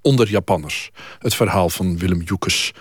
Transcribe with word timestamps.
Onder 0.00 0.28
Japanners. 0.28 0.90
Het 1.18 1.34
verhaal 1.34 1.70
van 1.70 1.98
Willem 1.98 2.22
Joekes. 2.22 2.72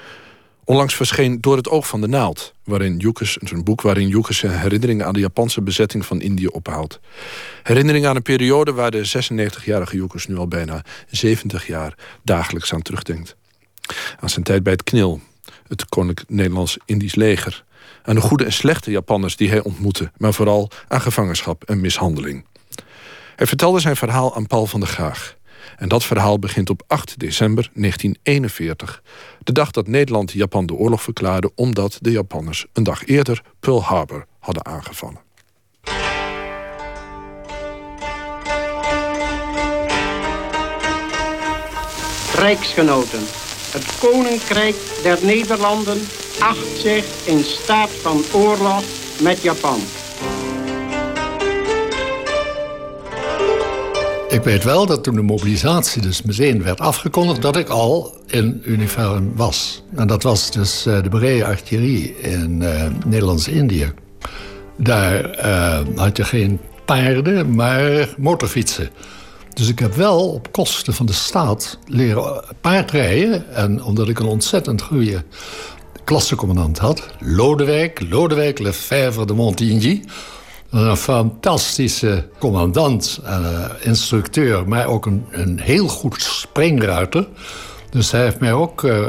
Onlangs 0.65 0.95
verscheen 0.95 1.41
Door 1.41 1.57
het 1.57 1.69
oog 1.69 1.87
van 1.87 2.01
de 2.01 2.07
naald. 2.07 2.53
Waarin 2.63 2.97
Joekes, 2.97 3.37
een 3.39 3.63
boek 3.63 3.81
waarin 3.81 4.07
Joekes 4.07 4.37
zijn 4.37 4.59
herinneringen 4.59 5.05
aan 5.05 5.13
de 5.13 5.19
Japanse 5.19 5.61
bezetting 5.61 6.05
van 6.05 6.21
Indië 6.21 6.47
ophaalt. 6.47 6.99
Herinneringen 7.63 8.09
aan 8.09 8.15
een 8.15 8.21
periode 8.21 8.73
waar 8.73 8.91
de 8.91 9.27
96-jarige 9.29 9.95
Joekes 9.95 10.27
nu 10.27 10.37
al 10.37 10.47
bijna 10.47 10.83
70 11.09 11.67
jaar 11.67 11.97
dagelijks 12.23 12.73
aan 12.73 12.81
terugdenkt. 12.81 13.35
Aan 14.19 14.29
zijn 14.29 14.43
tijd 14.43 14.63
bij 14.63 14.73
het 14.73 14.83
KNIL, 14.83 15.21
het 15.67 15.85
Koninklijk 15.85 16.29
Nederlands-Indisch 16.29 17.15
leger. 17.15 17.63
Aan 18.03 18.15
de 18.15 18.21
goede 18.21 18.45
en 18.45 18.53
slechte 18.53 18.91
Japanners 18.91 19.35
die 19.35 19.49
hij 19.49 19.63
ontmoette, 19.63 20.11
maar 20.17 20.33
vooral 20.33 20.69
aan 20.87 21.01
gevangenschap 21.01 21.63
en 21.63 21.81
mishandeling. 21.81 22.45
Hij 23.35 23.47
vertelde 23.47 23.79
zijn 23.79 23.95
verhaal 23.95 24.35
aan 24.35 24.47
Paul 24.47 24.65
van 24.65 24.79
der 24.79 24.89
Graag. 24.89 25.35
En 25.83 25.89
dat 25.89 26.03
verhaal 26.03 26.39
begint 26.39 26.69
op 26.69 26.83
8 26.87 27.19
december 27.19 27.69
1941. 27.73 29.03
De 29.39 29.51
dag 29.51 29.71
dat 29.71 29.87
Nederland 29.87 30.31
Japan 30.31 30.65
de 30.65 30.73
oorlog 30.73 31.01
verklaarde... 31.01 31.51
omdat 31.55 31.97
de 32.01 32.11
Japanners 32.11 32.65
een 32.73 32.83
dag 32.83 33.05
eerder 33.05 33.41
Pearl 33.59 33.83
Harbor 33.83 34.25
hadden 34.39 34.65
aangevallen. 34.65 35.19
Rijksgenoten. 42.35 43.23
Het 43.71 43.99
Koninkrijk 43.99 44.75
der 45.03 45.17
Nederlanden 45.21 45.97
acht 46.39 46.77
zich 46.77 47.27
in 47.27 47.43
staat 47.43 47.89
van 47.89 48.23
oorlog 48.33 48.83
met 49.21 49.41
Japan. 49.41 49.79
Ik 54.33 54.43
weet 54.43 54.63
wel 54.63 54.85
dat 54.85 55.03
toen 55.03 55.15
de 55.15 55.21
mobilisatie 55.21 56.01
dus 56.01 56.21
meteen 56.21 56.63
werd 56.63 56.79
afgekondigd... 56.79 57.41
dat 57.41 57.57
ik 57.57 57.69
al 57.69 58.17
in 58.27 58.61
uniform 58.65 59.31
was. 59.35 59.83
En 59.95 60.07
dat 60.07 60.23
was 60.23 60.51
dus 60.51 60.87
uh, 60.87 61.03
de 61.03 61.09
Berea 61.09 61.45
Artillerie 61.45 62.17
in 62.19 62.61
uh, 62.61 62.85
Nederlands-Indië. 63.05 63.91
Daar 64.77 65.45
uh, 65.45 65.79
had 65.95 66.17
je 66.17 66.23
geen 66.23 66.59
paarden, 66.85 67.55
maar 67.55 68.13
motorfietsen. 68.17 68.89
Dus 69.53 69.67
ik 69.67 69.79
heb 69.79 69.93
wel 69.93 70.33
op 70.33 70.51
kosten 70.51 70.93
van 70.93 71.05
de 71.05 71.13
staat 71.13 71.79
leren 71.87 72.43
paardrijden. 72.61 73.55
En 73.55 73.83
omdat 73.83 74.09
ik 74.09 74.19
een 74.19 74.25
ontzettend 74.25 74.81
goede 74.81 75.23
klassecommandant 76.03 76.77
had... 76.77 77.07
Lodewijk, 77.19 78.05
Lodewijk 78.09 78.59
Lefebvre 78.59 79.25
de 79.25 79.33
Montigny 79.33 80.03
een 80.73 80.97
fantastische 80.97 82.27
commandant, 82.39 83.19
uh, 83.23 83.65
instructeur, 83.81 84.67
maar 84.67 84.85
ook 84.85 85.05
een, 85.05 85.25
een 85.31 85.59
heel 85.59 85.87
goed 85.87 86.21
springruiter. 86.21 87.27
Dus 87.89 88.11
hij 88.11 88.23
heeft 88.23 88.39
mij 88.39 88.53
ook 88.53 88.83
uh, 88.83 89.05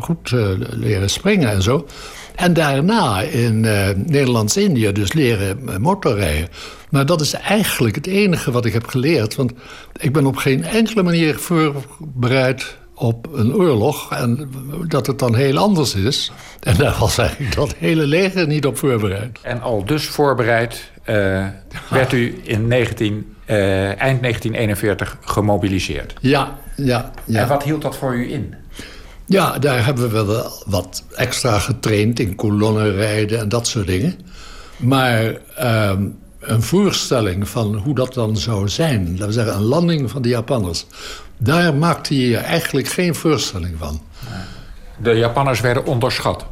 goed 0.00 0.30
uh, 0.30 0.48
leren 0.70 1.10
springen 1.10 1.50
en 1.50 1.62
zo. 1.62 1.86
En 2.34 2.52
daarna 2.52 3.20
in 3.20 3.60
Nederlands-Indië 4.06 4.92
dus 4.92 5.12
leren 5.12 5.80
motorrijden. 5.80 6.48
Maar 6.90 7.06
dat 7.06 7.20
is 7.20 7.32
eigenlijk 7.32 7.94
het 7.94 8.06
enige 8.06 8.50
wat 8.50 8.64
ik 8.64 8.72
heb 8.72 8.86
geleerd. 8.86 9.34
Want 9.34 9.52
ik 9.96 10.12
ben 10.12 10.26
op 10.26 10.36
geen 10.36 10.64
enkele 10.64 11.02
manier 11.02 11.38
voorbereid 11.38 12.76
op 12.98 13.28
een 13.32 13.54
oorlog. 13.54 14.12
En 14.12 14.50
dat 14.88 15.06
het 15.06 15.18
dan 15.18 15.34
heel 15.34 15.56
anders 15.56 15.94
is. 15.94 16.32
En 16.60 16.76
daar 16.76 16.96
was 17.00 17.18
eigenlijk 17.18 17.54
dat 17.54 17.74
hele 17.78 18.06
leger 18.06 18.46
niet 18.46 18.66
op 18.66 18.78
voorbereid. 18.78 19.38
En 19.42 19.60
al 19.60 19.84
dus 19.84 20.06
voorbereid 20.06 20.90
uh, 21.06 21.46
werd 21.90 22.12
u 22.12 22.40
in 22.42 22.66
19, 22.66 23.34
uh, 23.46 23.84
eind 23.84 24.22
1941 24.22 25.18
gemobiliseerd. 25.20 26.14
Ja, 26.20 26.58
ja, 26.76 27.12
ja. 27.24 27.40
En 27.40 27.48
wat 27.48 27.62
hield 27.62 27.82
dat 27.82 27.96
voor 27.96 28.14
u 28.14 28.32
in? 28.32 28.54
Ja, 29.26 29.58
daar 29.58 29.84
hebben 29.84 30.10
we 30.10 30.24
wel 30.24 30.62
wat 30.66 31.04
extra 31.14 31.58
getraind 31.58 32.20
in 32.20 32.34
kolonnen 32.34 32.92
rijden 32.92 33.38
en 33.38 33.48
dat 33.48 33.66
soort 33.66 33.86
dingen. 33.86 34.18
Maar 34.76 35.32
uh, 35.60 35.92
een 36.40 36.62
voorstelling 36.62 37.48
van 37.48 37.74
hoe 37.74 37.94
dat 37.94 38.14
dan 38.14 38.36
zou 38.36 38.68
zijn, 38.68 39.10
laten 39.10 39.26
we 39.26 39.32
zeggen 39.32 39.54
een 39.54 39.62
landing 39.62 40.10
van 40.10 40.22
de 40.22 40.28
Japanners, 40.28 40.86
daar 41.38 41.74
maakte 41.74 42.28
je 42.28 42.36
eigenlijk 42.36 42.88
geen 42.88 43.14
voorstelling 43.14 43.74
van. 43.78 44.00
De 44.96 45.12
Japanners 45.12 45.60
werden 45.60 45.84
onderschat? 45.84 46.46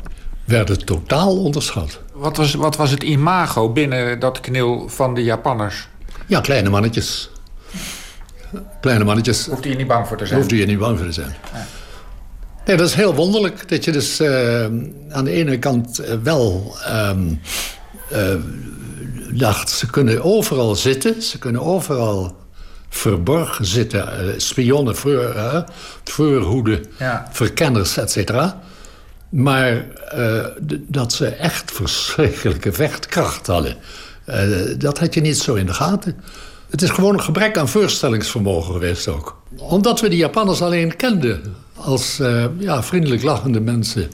Werden 0.45 0.85
totaal 0.85 1.39
onderschat. 1.39 2.01
Wat 2.13 2.37
was, 2.37 2.55
wat 2.55 2.77
was 2.77 2.91
het 2.91 3.03
imago 3.03 3.73
binnen 3.73 4.21
dat 4.21 4.41
knil 4.41 4.89
van 4.89 5.15
de 5.15 5.23
Japanners? 5.23 5.89
Ja, 6.27 6.41
kleine 6.41 6.71
mannetjes. 6.71 7.31
Kleine 8.81 9.05
mannetjes. 9.05 9.47
Hoefde 9.47 9.69
je 9.69 9.77
niet 9.77 9.87
bang 9.87 10.07
voor 10.07 10.17
te 10.17 10.27
zijn? 10.27 10.41
Hoefde 10.41 10.57
je 10.57 10.67
niet 10.67 10.79
bang 10.79 10.99
voor 10.99 11.07
te 11.07 11.13
zijn. 11.13 11.35
Nee, 12.65 12.77
dat 12.77 12.89
is 12.89 12.95
heel 12.95 13.15
wonderlijk. 13.15 13.69
Dat 13.69 13.85
je 13.85 13.93
dus 13.93 14.21
uh, 14.21 14.65
aan 15.09 15.25
de 15.25 15.31
ene 15.31 15.59
kant 15.59 16.01
uh, 16.01 16.15
wel 16.23 16.77
um, 16.89 17.41
uh, 18.13 18.35
dacht... 19.31 19.71
ze 19.71 19.91
kunnen 19.91 20.23
overal 20.23 20.75
zitten. 20.75 21.23
Ze 21.23 21.39
kunnen 21.39 21.63
overal 21.63 22.37
verborgen 22.89 23.67
zitten. 23.67 24.35
spionnen, 24.37 24.97
voor, 24.97 25.65
voorhoeden, 26.05 26.85
ja. 26.99 27.29
verkenners, 27.33 27.97
et 27.97 28.11
cetera. 28.11 28.61
Maar 29.29 29.85
uh, 30.15 30.47
dat 30.87 31.13
ze 31.13 31.27
echt 31.27 31.73
verschrikkelijke 31.73 32.73
vechtkracht 32.73 33.47
hadden... 33.47 33.77
Uh, 34.29 34.37
dat 34.79 34.99
had 34.99 35.15
je 35.15 35.21
niet 35.21 35.39
zo 35.39 35.55
in 35.55 35.67
de 35.67 35.75
gaten. 35.75 36.17
Het 36.71 36.83
is 36.83 36.91
gewoon 36.91 37.15
een 37.15 37.23
gebrek 37.23 37.59
aan 37.59 37.69
voorstellingsvermogen 37.69 38.73
geweest 38.73 39.09
ook. 39.09 39.43
Omdat 39.57 40.01
we 40.01 40.09
die 40.09 40.19
Japanners 40.19 40.63
alleen 40.63 40.97
kenden 40.97 41.55
als 41.75 42.17
ja, 42.59 42.83
vriendelijk 42.83 43.23
lachende 43.23 43.61
mensen... 43.61 44.11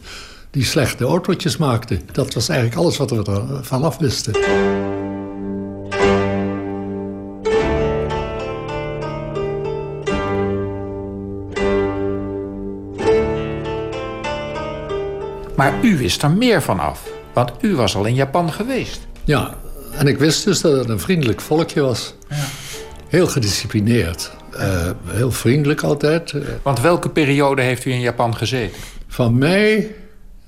die 0.50 0.64
slechte 0.64 1.04
autootjes 1.04 1.56
maakten. 1.56 2.00
Dat 2.12 2.34
was 2.34 2.48
eigenlijk 2.48 2.80
alles 2.80 2.96
wat 2.96 3.10
we 3.10 3.46
ervan 3.56 3.82
af 3.82 3.98
wisten. 3.98 4.32
Maar 15.56 15.84
u 15.84 15.96
wist 15.96 16.22
er 16.22 16.30
meer 16.30 16.62
van 16.62 16.80
af, 16.80 17.08
want 17.32 17.52
u 17.60 17.74
was 17.74 17.96
al 17.96 18.04
in 18.04 18.14
Japan 18.14 18.52
geweest. 18.52 19.06
Ja, 19.24 19.54
en 19.92 20.06
ik 20.06 20.18
wist 20.18 20.44
dus 20.44 20.60
dat 20.60 20.76
het 20.76 20.88
een 20.88 21.00
vriendelijk 21.00 21.40
volkje 21.40 21.80
was. 21.80 22.14
Ja. 22.28 22.44
Heel 23.08 23.26
gedisciplineerd. 23.26 24.32
Uh, 24.56 24.90
heel 25.06 25.30
vriendelijk 25.30 25.82
altijd. 25.82 26.34
Want 26.62 26.80
welke 26.80 27.08
periode 27.08 27.62
heeft 27.62 27.84
u 27.84 27.90
in 27.90 28.00
Japan 28.00 28.36
gezeten? 28.36 28.80
Van 29.08 29.38
mei 29.38 29.94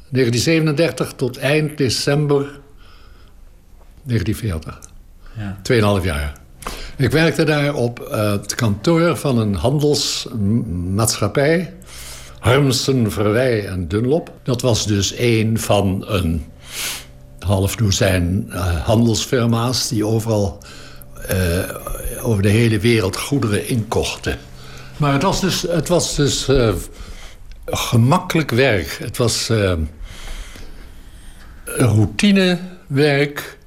1937 0.09 1.13
tot 1.17 1.39
eind 1.39 1.79
december 1.79 2.61
1940. 4.03 4.81
Ja. 5.37 5.59
Tweeënhalf 5.63 6.05
jaar. 6.05 6.33
Ik 6.97 7.11
werkte 7.11 7.45
daar 7.45 7.75
op 7.75 8.09
uh, 8.11 8.31
het 8.31 8.55
kantoor 8.55 9.17
van 9.17 9.39
een 9.39 9.55
handelsmaatschappij 9.55 11.75
Harmsen, 12.45 13.13
Verwij 13.13 13.67
en 13.67 13.89
Dunlop. 13.89 14.33
Dat 14.43 14.61
was 14.61 14.87
dus 14.87 15.15
een 15.19 15.59
van 15.59 16.05
een 16.07 16.45
half 17.39 17.77
dozijn 17.77 18.47
uh, 18.49 18.85
handelsfirma's... 18.85 19.89
die 19.89 20.07
overal 20.07 20.59
uh, 21.31 22.27
over 22.27 22.43
de 22.43 22.49
hele 22.49 22.79
wereld 22.79 23.17
goederen 23.17 23.69
inkochten. 23.69 24.39
Maar 24.97 25.13
het 25.13 25.23
was 25.23 25.41
dus, 25.41 25.63
het 25.63 25.89
was 25.89 26.15
dus 26.15 26.49
uh, 26.49 26.75
gemakkelijk 27.67 28.51
werk. 28.51 28.99
Het 29.01 29.17
was 29.17 29.51
routinewerk. 31.65 33.59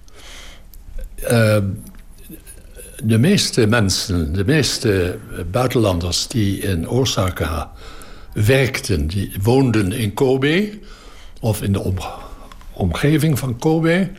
de 3.03 3.17
meeste 3.17 3.67
mensen, 3.67 4.33
de 4.33 4.45
meeste 4.45 5.17
buitenlanders 5.51 6.27
die 6.27 6.59
in 6.59 6.89
Osaka 6.89 7.71
werkten. 8.45 9.07
Die 9.07 9.31
woonden 9.42 9.92
in 9.92 10.13
Kobe 10.13 10.80
of 11.39 11.62
in 11.62 11.74
de 11.74 11.94
omgeving 12.74 13.39
van 13.39 13.57
Kobe. 13.60 14.10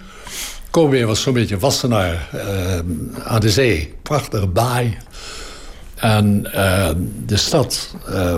Kobe 0.70 1.06
was 1.06 1.22
zo'n 1.22 1.32
beetje 1.32 1.58
Wassenaar 1.58 2.28
uh, 2.34 2.78
aan 3.24 3.40
de 3.40 3.50
zee. 3.50 3.94
Prachtige 4.02 4.46
baai. 4.46 4.96
En 5.94 6.50
uh, 6.54 6.90
de 7.26 7.36
stad 7.36 7.94
uh, 8.08 8.34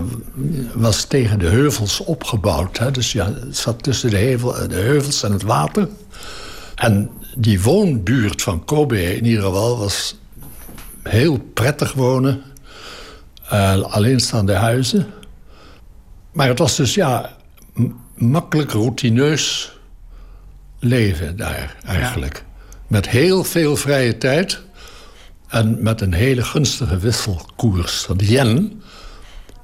was 0.74 1.04
tegen 1.04 1.38
de 1.38 1.48
heuvels 1.48 2.00
opgebouwd. 2.00 2.78
Hè? 2.78 2.90
Dus 2.90 3.12
ja, 3.12 3.32
het 3.46 3.56
zat 3.56 3.82
tussen 3.82 4.10
de, 4.10 4.16
hevel, 4.16 4.68
de 4.68 4.74
heuvels 4.74 5.22
en 5.22 5.32
het 5.32 5.42
water. 5.42 5.88
En 6.74 7.10
die 7.36 7.62
woonbuurt 7.62 8.42
van 8.42 8.64
Kobe 8.64 9.16
in 9.16 9.24
ieder 9.24 9.42
geval 9.42 9.78
was 9.78 10.16
heel 11.02 11.38
prettig 11.54 11.92
wonen. 11.92 12.42
alleenstaande 13.82 14.54
huizen. 14.54 15.06
Maar 16.32 16.48
het 16.48 16.58
was 16.58 16.76
dus 16.76 16.94
ja, 16.94 17.36
makkelijk 18.14 18.70
routineus 18.70 19.78
leven 20.78 21.36
daar 21.36 21.76
eigenlijk. 21.86 22.44
Met 22.86 23.08
heel 23.08 23.44
veel 23.44 23.76
vrije 23.76 24.18
tijd 24.18 24.60
en 25.48 25.82
met 25.82 26.00
een 26.00 26.12
hele 26.12 26.42
gunstige 26.42 26.98
wisselkoers. 26.98 28.06
De 28.16 28.32
yen 28.32 28.82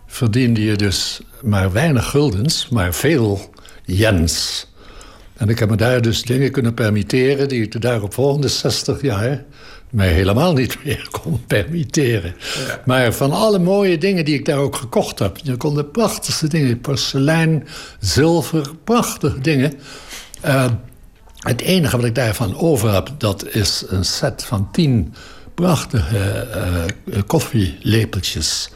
verdiende 0.07 0.65
je 0.65 0.77
dus 0.77 1.21
maar 1.43 1.73
weinig 1.73 2.11
guldens, 2.11 2.69
maar 2.69 2.95
veel 2.95 3.51
yens. 3.85 4.67
En 5.37 5.49
ik 5.49 5.59
heb 5.59 5.71
me 5.71 5.77
daar 5.77 6.03
dus 6.03 6.23
dingen 6.23 6.51
kunnen 6.51 6.75
permitteren 6.75 7.49
die 7.49 7.63
ik 7.63 7.73
de 7.73 7.79
daaropvolgende 7.79 8.49
60 8.49 9.03
jaar 9.03 9.45
mij 9.97 10.09
helemaal 10.09 10.53
niet 10.53 10.79
meer 10.85 11.09
kon 11.23 11.45
permitteren. 11.47 12.35
Maar 12.85 13.13
van 13.13 13.33
alle 13.33 13.59
mooie 13.59 13.99
dingen 13.99 14.25
die 14.25 14.35
ik 14.35 14.45
daar 14.45 14.59
ook 14.59 14.77
gekocht 14.77 15.19
heb, 15.19 15.39
je 15.43 15.57
kon 15.57 15.75
de 15.75 15.85
prachtigste 15.85 16.49
dingen, 16.49 16.81
porselein, 16.81 17.67
zilver, 18.01 18.71
prachtige 18.85 19.41
dingen. 19.41 19.73
Uh, 20.45 20.65
het 21.39 21.61
enige 21.61 21.97
wat 21.97 22.07
ik 22.07 22.15
daarvan 22.15 22.57
over 22.57 22.93
heb, 22.93 23.11
dat 23.19 23.47
is 23.49 23.85
een 23.89 24.05
set 24.05 24.45
van 24.45 24.69
tien 24.73 25.15
prachtige 25.55 26.47
uh, 27.07 27.21
koffielepeltjes. 27.27 28.71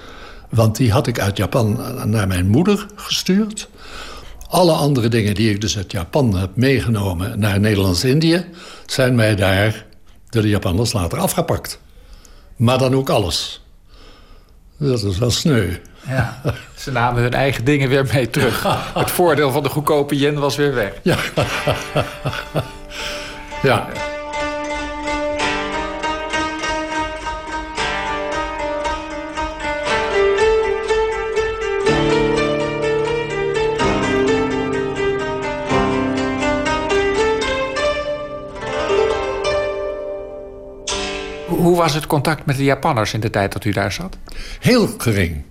Want 0.50 0.76
die 0.76 0.92
had 0.92 1.06
ik 1.06 1.20
uit 1.20 1.36
Japan 1.36 1.80
naar 2.04 2.26
mijn 2.26 2.48
moeder 2.48 2.86
gestuurd. 2.94 3.68
Alle 4.48 4.72
andere 4.72 5.08
dingen 5.08 5.34
die 5.34 5.50
ik 5.50 5.60
dus 5.60 5.76
uit 5.76 5.92
Japan 5.92 6.36
heb 6.36 6.56
meegenomen 6.56 7.38
naar 7.38 7.60
Nederlands-Indië... 7.60 8.44
zijn 8.86 9.14
mij 9.14 9.36
daar 9.36 9.88
door 10.30 10.42
de 10.42 10.48
Japanners 10.48 10.92
later 10.92 11.18
afgepakt. 11.18 11.80
Maar 12.56 12.78
dan 12.78 12.94
ook 12.94 13.08
alles. 13.08 13.64
Dat 14.76 15.02
is 15.02 15.18
wel 15.18 15.30
sneu. 15.30 15.76
Ja, 16.08 16.40
ze 16.76 16.92
namen 16.92 17.22
hun 17.22 17.32
eigen 17.32 17.64
dingen 17.64 17.88
weer 17.88 18.06
mee 18.12 18.30
terug. 18.30 18.62
Het 18.94 19.10
voordeel 19.10 19.50
van 19.50 19.62
de 19.62 19.68
goedkope 19.68 20.16
yen 20.16 20.38
was 20.38 20.56
weer 20.56 20.74
weg. 20.74 20.92
Ja. 21.02 21.16
ja. 23.62 23.88
Hoe 41.60 41.76
was 41.76 41.94
het 41.94 42.06
contact 42.06 42.46
met 42.46 42.56
de 42.56 42.64
Japanners 42.64 43.14
in 43.14 43.20
de 43.20 43.30
tijd 43.30 43.52
dat 43.52 43.64
u 43.64 43.70
daar 43.70 43.92
zat? 43.92 44.16
Heel 44.60 44.88
gering. 44.98 45.42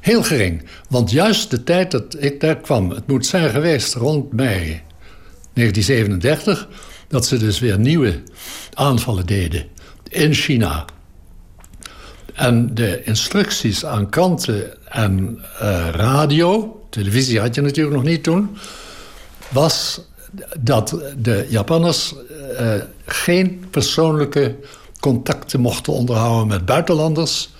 Heel 0.00 0.22
gering. 0.22 0.64
Want 0.88 1.10
juist 1.10 1.50
de 1.50 1.64
tijd 1.64 1.90
dat 1.90 2.16
ik 2.18 2.40
daar 2.40 2.56
kwam, 2.56 2.90
het 2.90 3.06
moet 3.06 3.26
zijn 3.26 3.50
geweest 3.50 3.94
rond 3.94 4.32
mei 4.32 4.82
1937, 5.52 6.68
dat 7.08 7.26
ze 7.26 7.36
dus 7.36 7.58
weer 7.58 7.78
nieuwe 7.78 8.22
aanvallen 8.74 9.26
deden 9.26 9.64
in 10.08 10.34
China. 10.34 10.84
En 12.34 12.74
de 12.74 13.02
instructies 13.04 13.84
aan 13.84 14.08
kranten 14.08 14.90
en 14.92 15.38
uh, 15.62 15.88
radio, 15.90 16.80
televisie 16.90 17.40
had 17.40 17.54
je 17.54 17.60
natuurlijk 17.60 17.96
nog 17.96 18.04
niet 18.04 18.22
toen, 18.22 18.56
was 19.48 20.00
dat 20.58 20.98
de 21.18 21.46
Japanners 21.48 22.14
uh, 22.60 22.74
geen 23.06 23.64
persoonlijke 23.70 24.56
contacten 25.00 25.60
mochten 25.60 25.92
onderhouden 25.92 26.46
met 26.46 26.64
buitenlanders. 26.64 27.54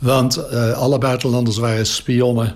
Want 0.00 0.38
uh, 0.38 0.72
alle 0.72 0.98
buitenlanders 0.98 1.56
waren 1.56 1.86
spionnen. 1.86 2.54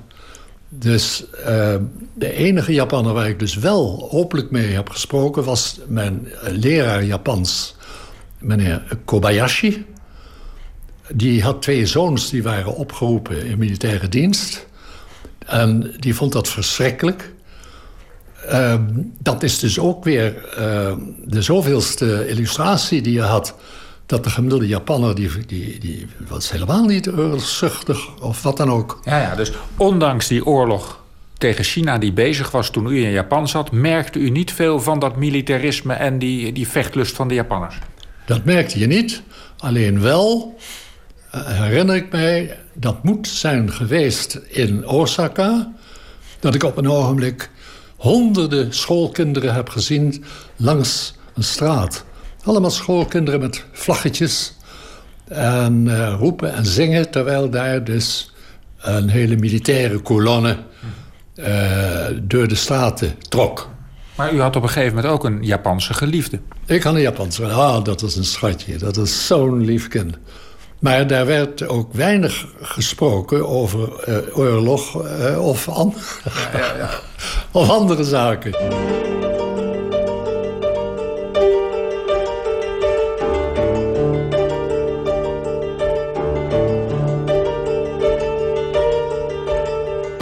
Dus 0.68 1.24
uh, 1.38 1.74
de 2.14 2.32
enige 2.32 2.72
Japanner 2.72 3.12
waar 3.12 3.28
ik 3.28 3.38
dus 3.38 3.54
wel 3.54 4.08
openlijk 4.10 4.50
mee 4.50 4.72
heb 4.72 4.90
gesproken... 4.90 5.44
was 5.44 5.80
mijn 5.86 6.28
leraar 6.42 7.04
Japans, 7.04 7.76
meneer 8.38 8.82
Kobayashi. 9.04 9.86
Die 11.12 11.42
had 11.42 11.62
twee 11.62 11.86
zoons 11.86 12.30
die 12.30 12.42
waren 12.42 12.74
opgeroepen 12.74 13.46
in 13.46 13.58
militaire 13.58 14.08
dienst. 14.08 14.66
En 15.46 15.94
die 16.00 16.14
vond 16.14 16.32
dat 16.32 16.48
verschrikkelijk. 16.48 17.32
Uh, 18.50 18.74
dat 19.18 19.42
is 19.42 19.58
dus 19.58 19.78
ook 19.78 20.04
weer 20.04 20.34
de 21.24 21.42
zoveelste 21.42 22.28
illustratie 22.28 23.02
die 23.02 23.12
je 23.12 23.22
had 23.22 23.54
dat 24.06 24.24
de 24.24 24.30
gemiddelde 24.30 24.66
Japanner, 24.66 25.14
die, 25.14 25.30
die, 25.46 25.78
die 25.78 26.06
was 26.28 26.50
helemaal 26.50 26.84
niet 26.84 27.08
oorlogszuchtig 27.08 28.20
of 28.20 28.42
wat 28.42 28.56
dan 28.56 28.70
ook. 28.70 29.00
Ja, 29.04 29.20
ja, 29.20 29.34
dus 29.34 29.52
ondanks 29.76 30.28
die 30.28 30.46
oorlog 30.46 31.02
tegen 31.38 31.64
China 31.64 31.98
die 31.98 32.12
bezig 32.12 32.50
was 32.50 32.70
toen 32.70 32.86
u 32.86 33.04
in 33.04 33.10
Japan 33.10 33.48
zat... 33.48 33.72
merkte 33.72 34.18
u 34.18 34.30
niet 34.30 34.52
veel 34.52 34.80
van 34.80 34.98
dat 34.98 35.16
militarisme 35.16 35.92
en 35.92 36.18
die, 36.18 36.52
die 36.52 36.68
vechtlust 36.68 37.16
van 37.16 37.28
de 37.28 37.34
Japanners? 37.34 37.78
Dat 38.26 38.44
merkte 38.44 38.78
je 38.78 38.86
niet. 38.86 39.22
Alleen 39.58 40.00
wel 40.00 40.56
uh, 41.34 41.46
herinner 41.46 41.96
ik 41.96 42.12
mij, 42.12 42.58
dat 42.72 43.02
moet 43.02 43.28
zijn 43.28 43.72
geweest 43.72 44.40
in 44.48 44.86
Osaka... 44.86 45.72
dat 46.40 46.54
ik 46.54 46.62
op 46.62 46.76
een 46.76 46.88
ogenblik 46.88 47.50
honderden 47.96 48.74
schoolkinderen 48.74 49.54
heb 49.54 49.68
gezien 49.68 50.24
langs 50.56 51.14
een 51.34 51.44
straat... 51.44 52.04
Allemaal 52.44 52.70
schoolkinderen 52.70 53.40
met 53.40 53.64
vlaggetjes. 53.72 54.54
En 55.28 55.86
uh, 55.86 56.14
roepen 56.18 56.54
en 56.54 56.66
zingen, 56.66 57.10
terwijl 57.10 57.50
daar 57.50 57.84
dus 57.84 58.32
een 58.80 59.08
hele 59.08 59.36
militaire 59.36 59.98
kolonne 59.98 60.56
uh, 61.34 62.06
door 62.22 62.48
de 62.48 62.54
straten 62.54 63.14
trok. 63.28 63.68
Maar 64.14 64.32
u 64.32 64.40
had 64.40 64.56
op 64.56 64.62
een 64.62 64.68
gegeven 64.68 64.94
moment 64.94 65.12
ook 65.12 65.24
een 65.24 65.42
Japanse 65.42 65.94
geliefde. 65.94 66.40
Ik 66.66 66.82
had 66.82 66.94
een 66.94 67.00
Japanse. 67.00 67.46
Ah, 67.46 67.84
dat 67.84 68.00
was 68.00 68.16
een 68.16 68.24
schatje. 68.24 68.76
Dat 68.76 68.96
is 68.96 69.26
zo'n 69.26 69.64
lief 69.64 69.88
kind. 69.88 70.16
Maar 70.78 71.06
daar 71.06 71.26
werd 71.26 71.68
ook 71.68 71.92
weinig 71.92 72.46
gesproken 72.60 73.48
over 73.48 74.08
uh, 74.08 74.38
oorlog 74.38 74.94
of, 75.38 75.68
an 75.68 75.94
ja, 76.24 76.58
ja, 76.58 76.76
ja. 76.76 76.90
of 77.60 77.70
andere 77.70 78.04
zaken. 78.04 78.54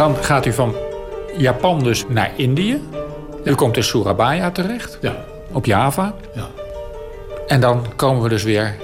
Dan 0.02 0.16
gaat 0.16 0.46
u 0.46 0.52
van 0.52 0.74
Japan 1.36 1.82
dus 1.82 2.04
naar 2.08 2.32
Indië. 2.36 2.80
U 3.44 3.54
komt 3.54 3.76
in 3.76 3.84
Surabaya 3.84 4.50
terecht. 4.50 4.98
Ja. 5.00 5.24
Op 5.52 5.64
Java. 5.64 6.14
Ja. 6.34 6.48
En 7.46 7.60
dan 7.60 7.86
komen 7.96 8.22
we 8.22 8.28
dus 8.28 8.42
weer 8.42 8.76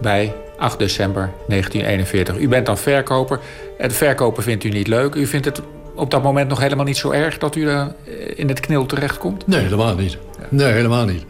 bij 0.00 0.32
8 0.58 0.78
december 0.78 1.32
1941. 1.48 2.38
U 2.38 2.48
bent 2.48 2.66
dan 2.66 2.78
verkoper. 2.78 3.40
Het 3.78 3.92
verkopen 3.92 4.42
vindt 4.42 4.64
u 4.64 4.68
niet 4.68 4.86
leuk. 4.86 5.14
U 5.14 5.26
vindt 5.26 5.46
het 5.46 5.60
op 5.94 6.10
dat 6.10 6.22
moment 6.22 6.48
nog 6.48 6.60
helemaal 6.60 6.84
niet 6.84 6.96
zo 6.96 7.10
erg 7.10 7.38
dat 7.38 7.56
u 7.56 7.60
uh, 7.60 7.86
in 8.34 8.48
het 8.48 8.60
knil 8.60 8.86
terechtkomt? 8.86 9.46
Nee, 9.46 9.60
helemaal 9.60 9.94
niet. 9.94 10.18
Nee, 10.48 10.72
helemaal 10.72 11.04
niet. 11.04 11.24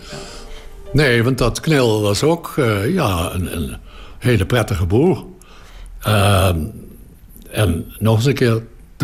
Nee, 0.92 1.24
want 1.24 1.38
dat 1.38 1.60
knil 1.60 2.02
was 2.02 2.22
ook 2.22 2.54
uh, 2.56 2.94
ja, 2.94 3.30
een, 3.32 3.56
een, 3.56 3.76
hele 4.18 4.46
prettige 4.46 4.86
boer. 4.86 5.24
Uh, 6.06 6.48
en 7.50 7.92
nog 7.98 8.16
eens 8.16 8.26
een 8.26 8.34
keer 8.34 8.62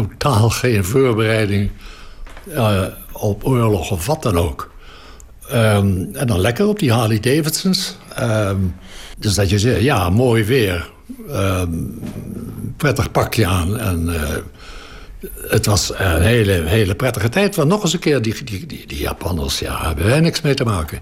totaal 0.09 0.51
geen 0.51 0.85
voorbereiding 0.85 1.71
uh, 2.49 2.83
op 3.13 3.47
oorlog 3.47 3.91
of 3.91 4.07
wat 4.07 4.23
dan 4.23 4.37
ook. 4.37 4.71
Um, 5.53 6.11
en 6.15 6.27
dan 6.27 6.41
lekker 6.41 6.67
op 6.67 6.79
die 6.79 6.93
Harley 6.93 7.21
Davidsons. 7.21 7.97
Um, 8.21 8.75
dus 9.19 9.35
dat 9.35 9.51
je 9.51 9.59
zegt, 9.59 9.81
ja, 9.81 10.11
mooi 10.11 10.45
weer. 10.45 10.91
Um, 11.31 12.01
prettig 12.77 13.11
pakje 13.11 13.47
aan. 13.47 13.79
En 13.79 14.09
uh, 14.09 14.21
het 15.49 15.67
was 15.67 15.93
een 15.97 16.23
hele, 16.23 16.53
hele 16.53 16.95
prettige 16.95 17.29
tijd. 17.29 17.57
Want 17.57 17.69
nog 17.69 17.83
eens 17.83 17.93
een 17.93 17.99
keer, 17.99 18.23
die, 18.23 18.45
die, 18.45 18.67
die, 18.67 18.87
die 18.87 19.01
Japanners, 19.01 19.59
ja, 19.59 19.87
hebben 19.87 20.07
wij 20.07 20.21
niks 20.21 20.41
mee 20.41 20.55
te 20.55 20.65
maken. 20.65 20.99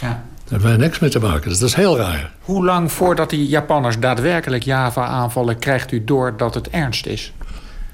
Ja. 0.00 0.08
Daar 0.08 0.60
hebben 0.60 0.78
wij 0.78 0.86
niks 0.86 0.98
mee 0.98 1.10
te 1.10 1.20
maken. 1.20 1.48
Dus 1.48 1.58
dat 1.58 1.68
is 1.68 1.74
heel 1.74 1.96
raar. 1.96 2.32
Hoe 2.40 2.64
lang 2.64 2.92
voordat 2.92 3.30
die 3.30 3.48
Japanners 3.48 3.98
daadwerkelijk 3.98 4.62
Java 4.62 5.06
aanvallen... 5.06 5.58
krijgt 5.58 5.92
u 5.92 6.04
door 6.04 6.36
dat 6.36 6.54
het 6.54 6.68
ernst 6.68 7.06
is? 7.06 7.32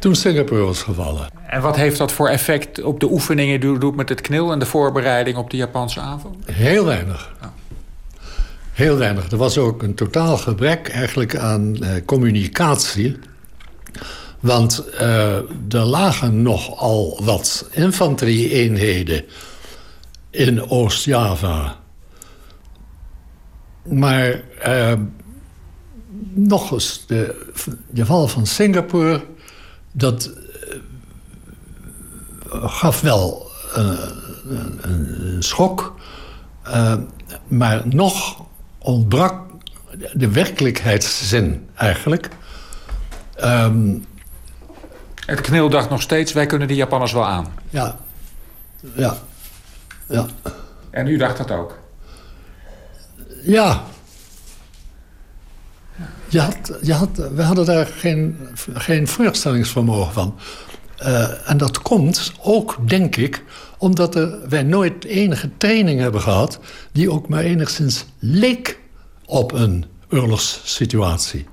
Toen 0.05 0.15
Singapore 0.15 0.63
was 0.63 0.83
gevallen. 0.83 1.29
En 1.47 1.61
wat 1.61 1.77
heeft 1.77 1.99
dat 1.99 2.13
voor 2.13 2.29
effect 2.29 2.83
op 2.83 3.01
de 3.01 3.11
oefeningen 3.11 3.61
die 3.61 3.71
u 3.71 3.79
doet 3.79 3.97
met 3.97 4.09
het 4.09 4.21
knil... 4.21 4.53
en 4.53 4.59
de 4.59 4.67
voorbereiding 4.67 5.37
op 5.37 5.51
de 5.51 5.57
Japanse 5.57 6.01
aanval? 6.01 6.37
Heel 6.53 6.85
weinig. 6.85 7.33
Heel 8.73 8.97
weinig. 8.97 9.31
Er 9.31 9.37
was 9.37 9.59
ook 9.59 9.83
een 9.83 9.95
totaal 9.95 10.37
gebrek 10.37 10.89
eigenlijk 10.89 11.37
aan 11.37 11.83
eh, 11.83 11.91
communicatie. 12.05 13.19
Want 14.41 14.85
uh, 14.95 15.37
er 15.69 15.85
lagen 15.85 16.43
nogal 16.43 17.21
wat 17.23 17.69
infanterie-eenheden 17.71 19.25
in 20.31 20.71
Oost-Java. 20.71 21.77
Maar 23.83 24.41
uh, 24.67 24.93
nog 26.35 26.73
eens, 26.73 27.05
de, 27.07 27.47
de 27.91 28.07
val 28.07 28.29
van 28.29 28.47
Singapore 28.47 29.21
dat 29.97 30.31
uh, 32.47 32.65
gaf 32.65 33.01
wel 33.01 33.51
uh, 33.77 33.91
een, 34.49 34.79
een, 34.83 35.43
schok. 35.43 35.95
Uh, 36.67 36.95
maar 37.47 37.83
nog 37.85 38.43
ontbrak 38.79 39.41
de 40.13 40.31
werkelijkheidszin 40.31 41.69
eigenlijk. 41.75 42.29
Um, 43.45 44.05
Het 45.27 45.41
knil 45.41 45.69
dacht 45.69 45.91
nog 45.91 46.03
steeds, 46.03 46.33
wij 46.33 46.47
kunnen 46.47 46.69
die 46.69 46.77
Japanners 46.77 47.13
wel 47.13 47.27
aan. 47.27 47.55
Ja, 47.71 47.97
ja, 48.95 49.17
ja. 50.09 50.27
En 50.91 51.07
u 51.07 51.17
dacht 51.17 51.37
dat 51.37 51.51
ook? 51.51 51.79
Ja. 53.43 53.83
Je 56.35 56.41
had, 56.41 56.79
je 56.83 56.93
had, 56.93 57.31
we 57.35 57.43
hadden 57.43 57.65
daar 57.65 57.87
geen, 57.87 58.37
geen 58.75 59.09
voorstellingsvermogen 59.09 60.13
van. 60.13 60.35
Uh, 61.03 61.51
en 61.51 61.57
dat 61.57 61.83
komt 61.83 62.33
ook, 62.43 62.77
denk 62.87 63.17
ik, 63.17 63.45
omdat 63.79 64.15
er, 64.15 64.49
wij 64.49 64.63
nooit 64.63 65.05
enige 65.05 65.51
training 65.57 66.01
hebben 66.01 66.21
gehad... 66.21 66.59
die 66.93 67.11
ook 67.11 67.29
maar 67.29 67.43
enigszins 67.43 68.05
leek 68.19 68.79
op 69.25 69.53
een 69.53 69.85
oorlogssituatie. 70.11 71.47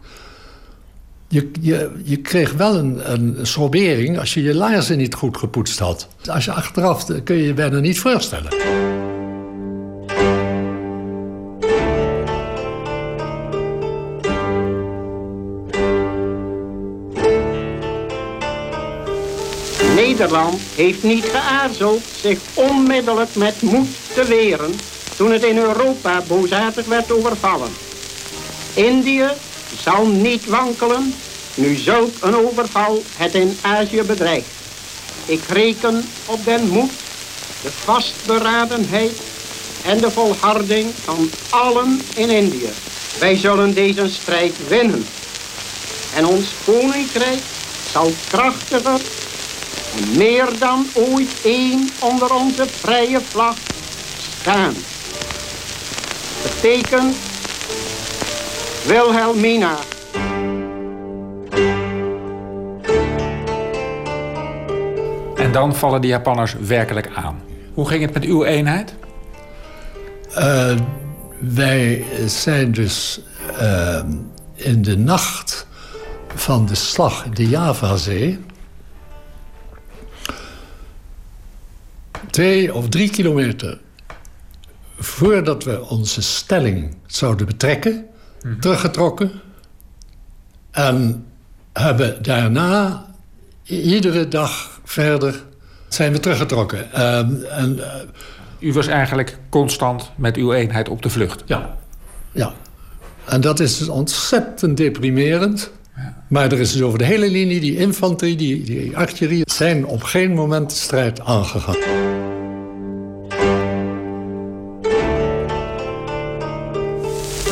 Je, 1.27 1.51
je, 1.61 1.91
je 2.03 2.17
kreeg 2.17 2.53
wel 2.53 2.75
een, 2.75 3.11
een 3.11 3.47
sobering 3.47 4.19
als 4.19 4.33
je 4.33 4.41
je 4.41 4.55
laarzen 4.55 4.97
niet 4.97 5.13
goed 5.13 5.37
gepoetst 5.37 5.79
had. 5.79 6.07
Als 6.25 6.45
je 6.45 6.51
achteraf 6.51 7.05
kun 7.23 7.35
je 7.35 7.43
je 7.43 7.53
bijna 7.53 7.79
niet 7.79 7.99
voorstellen. 7.99 8.49
Nederland 20.21 20.61
heeft 20.75 21.03
niet 21.03 21.25
geaarzeld 21.31 22.01
zich 22.21 22.39
onmiddellijk 22.53 23.35
met 23.35 23.61
moed 23.61 23.87
te 24.13 24.25
weren 24.25 24.79
toen 25.15 25.31
het 25.31 25.43
in 25.43 25.57
Europa 25.57 26.21
boosaardig 26.27 26.85
werd 26.85 27.11
overvallen. 27.11 27.73
Indië 28.73 29.27
zal 29.83 30.05
niet 30.05 30.45
wankelen 30.45 31.13
nu 31.55 31.75
zulk 31.75 32.13
een 32.19 32.35
overval 32.35 33.03
het 33.15 33.33
in 33.35 33.57
Azië 33.61 34.01
bedreigt. 34.01 34.47
Ik 35.25 35.41
reken 35.49 36.09
op 36.25 36.45
den 36.45 36.69
moed, 36.69 36.91
de 37.61 37.71
vastberadenheid 37.83 39.13
en 39.85 39.99
de 39.99 40.11
volharding 40.11 40.91
van 41.03 41.29
allen 41.49 42.01
in 42.13 42.29
Indië. 42.29 42.69
Wij 43.19 43.37
zullen 43.37 43.73
deze 43.73 44.09
strijd 44.09 44.67
winnen. 44.67 45.05
En 46.15 46.25
ons 46.25 46.45
koninkrijk 46.65 47.39
zal 47.91 48.11
krachtiger 48.29 48.99
en 49.97 50.17
meer 50.17 50.59
dan 50.59 50.85
ooit 50.93 51.41
één 51.43 51.89
onder 51.99 52.33
onze 52.33 52.65
vrije 52.67 53.21
vlag 53.21 53.57
staan. 54.39 54.73
Betekent 56.43 57.15
Wilhelmina. 58.87 59.75
En 65.35 65.51
dan 65.51 65.75
vallen 65.75 66.01
de 66.01 66.07
Japanners 66.07 66.55
werkelijk 66.59 67.09
aan. 67.13 67.41
Hoe 67.73 67.87
ging 67.87 68.01
het 68.01 68.13
met 68.13 68.23
uw 68.23 68.43
eenheid? 68.43 68.93
Uh, 70.37 70.75
wij 71.39 72.05
zijn 72.25 72.71
dus 72.71 73.21
uh, 73.61 73.99
in 74.53 74.81
de 74.81 74.97
nacht 74.97 75.67
van 76.35 76.65
de 76.65 76.75
slag 76.75 77.25
in 77.25 77.33
de 77.33 77.47
Javazee... 77.47 78.39
twee 82.31 82.73
of 82.73 82.89
drie 82.89 83.09
kilometer 83.09 83.79
voordat 84.97 85.63
we 85.63 85.89
onze 85.89 86.21
stelling 86.21 86.95
zouden 87.05 87.45
betrekken, 87.45 88.05
mhm. 88.41 88.59
teruggetrokken. 88.59 89.31
En 90.71 91.25
hebben 91.73 92.23
daarna 92.23 93.05
iedere 93.63 94.27
dag 94.27 94.79
verder 94.83 95.43
zijn 95.87 96.11
we 96.11 96.19
teruggetrokken. 96.19 97.01
Um, 97.01 97.43
en, 97.43 97.77
uh, 97.77 97.85
U 98.59 98.73
was 98.73 98.87
eigenlijk 98.87 99.37
constant 99.49 100.11
met 100.15 100.37
uw 100.37 100.53
eenheid 100.53 100.89
op 100.89 101.01
de 101.01 101.09
vlucht? 101.09 101.43
Ja, 101.45 101.77
ja. 102.31 102.53
En 103.25 103.41
dat 103.41 103.59
is 103.59 103.77
dus 103.77 103.87
ontzettend 103.87 104.77
deprimerend. 104.77 105.71
Ja. 105.95 106.23
Maar 106.27 106.51
er 106.51 106.59
is 106.59 106.71
dus 106.71 106.81
over 106.81 106.97
de 106.97 107.05
hele 107.05 107.29
linie, 107.29 107.59
die 107.59 107.77
infanterie, 107.77 108.35
die, 108.35 108.63
die 108.63 108.97
artillerie... 108.97 109.41
zijn 109.45 109.85
op 109.85 110.03
geen 110.03 110.33
moment 110.33 110.69
de 110.69 110.75
strijd 110.75 111.21
aangegaan. 111.21 112.20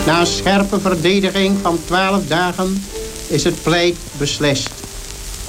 Na 0.09 0.25
scherpe 0.25 0.79
verdediging 0.79 1.57
van 1.61 1.79
twaalf 1.85 2.27
dagen 2.27 2.83
is 3.27 3.43
het 3.43 3.63
pleit 3.63 3.95
beslist. 4.17 4.69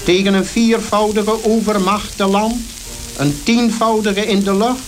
Tegen 0.05 0.35
een 0.35 0.45
viervoudige 0.45 1.45
overmacht 1.45 2.17
te 2.17 2.27
land, 2.27 2.57
een 3.17 3.41
tienvoudige 3.43 4.27
in 4.27 4.43
de 4.43 4.57
lucht, 4.57 4.81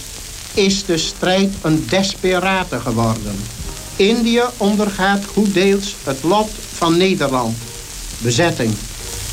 is 0.55 0.85
de 0.85 0.99
strijd 0.99 1.55
een 1.63 1.87
desperate 1.89 2.81
geworden. 2.81 3.37
Indië 3.97 4.43
ondergaat 4.57 5.25
goed 5.25 5.55
deels 5.55 5.95
het 6.05 6.23
lot 6.23 6.51
van 6.73 6.97
Nederland. 6.97 7.57
Bezetting. 8.19 8.75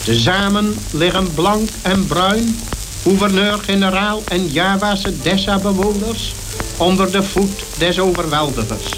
Tezamen 0.04 0.76
liggen 0.92 1.34
Blank 1.34 1.70
en 1.82 2.08
Bruin, 2.08 2.60
gouverneur-generaal 3.02 4.22
en 4.28 4.48
Javase 4.48 5.22
Dessa-bewoners 5.22 6.34
onder 6.78 7.12
de 7.12 7.24
voet 7.24 7.64
des 7.78 8.00
overweldigers. 8.00 8.92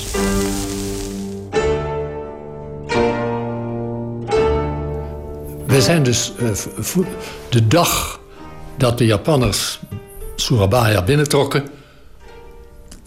We 5.71 5.81
zijn 5.81 6.03
dus 6.03 6.33
uh, 6.39 7.05
de 7.49 7.67
dag 7.67 8.19
dat 8.77 8.97
de 8.97 9.05
Japanners 9.05 9.79
Surabaya 10.35 11.03
binnentrokken, 11.03 11.67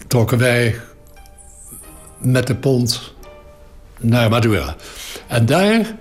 trokken 0.07 0.37
wij 0.37 0.79
met 2.17 2.47
de 2.47 2.55
pont 2.55 3.13
naar 3.99 4.29
Madura. 4.29 4.75
En 5.27 5.45
daar 5.45 5.95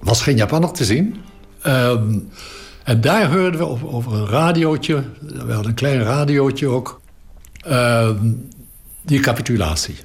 was 0.00 0.22
geen 0.22 0.36
Japanner 0.36 0.72
te 0.72 0.84
zien. 0.84 1.22
Um, 1.66 2.30
en 2.84 3.00
daar 3.00 3.32
hoorden 3.32 3.60
we 3.60 3.66
over, 3.66 3.88
over, 3.88 4.12
een 4.12 4.26
radiootje, 4.26 5.04
we 5.20 5.52
hadden 5.52 5.66
een 5.66 5.74
klein 5.74 6.02
radiootje 6.02 6.68
ook, 6.68 7.00
um, 7.68 8.48
die 9.02 9.20
capitulatie. 9.20 9.96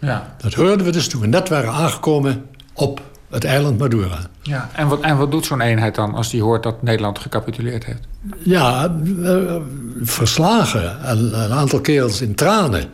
Ja. 0.00 0.36
Dat 0.40 0.54
hoorden 0.54 0.86
we 0.86 0.92
dus 0.92 1.08
toen 1.08 1.20
we 1.20 1.26
net 1.26 1.48
waren 1.48 1.72
aangekomen 1.72 2.46
op 2.72 3.00
het 3.30 3.44
eiland 3.44 3.78
Madura. 3.78 4.18
Ja, 4.42 4.70
en 4.72 4.88
wat, 4.88 5.00
en 5.00 5.16
wat 5.16 5.30
doet 5.30 5.46
zo'n 5.46 5.60
eenheid 5.60 5.94
dan 5.94 6.14
als 6.14 6.30
die 6.30 6.42
hoort 6.42 6.62
dat 6.62 6.82
Nederland 6.82 7.18
gecapituleerd 7.18 7.84
heeft? 7.84 8.02
Ja, 8.38 8.96
uh, 9.04 9.56
verslagen. 10.02 11.02
En 11.02 11.42
een 11.42 11.52
aantal 11.52 11.80
kerels 11.80 12.20
in 12.20 12.34
tranen. 12.34 12.84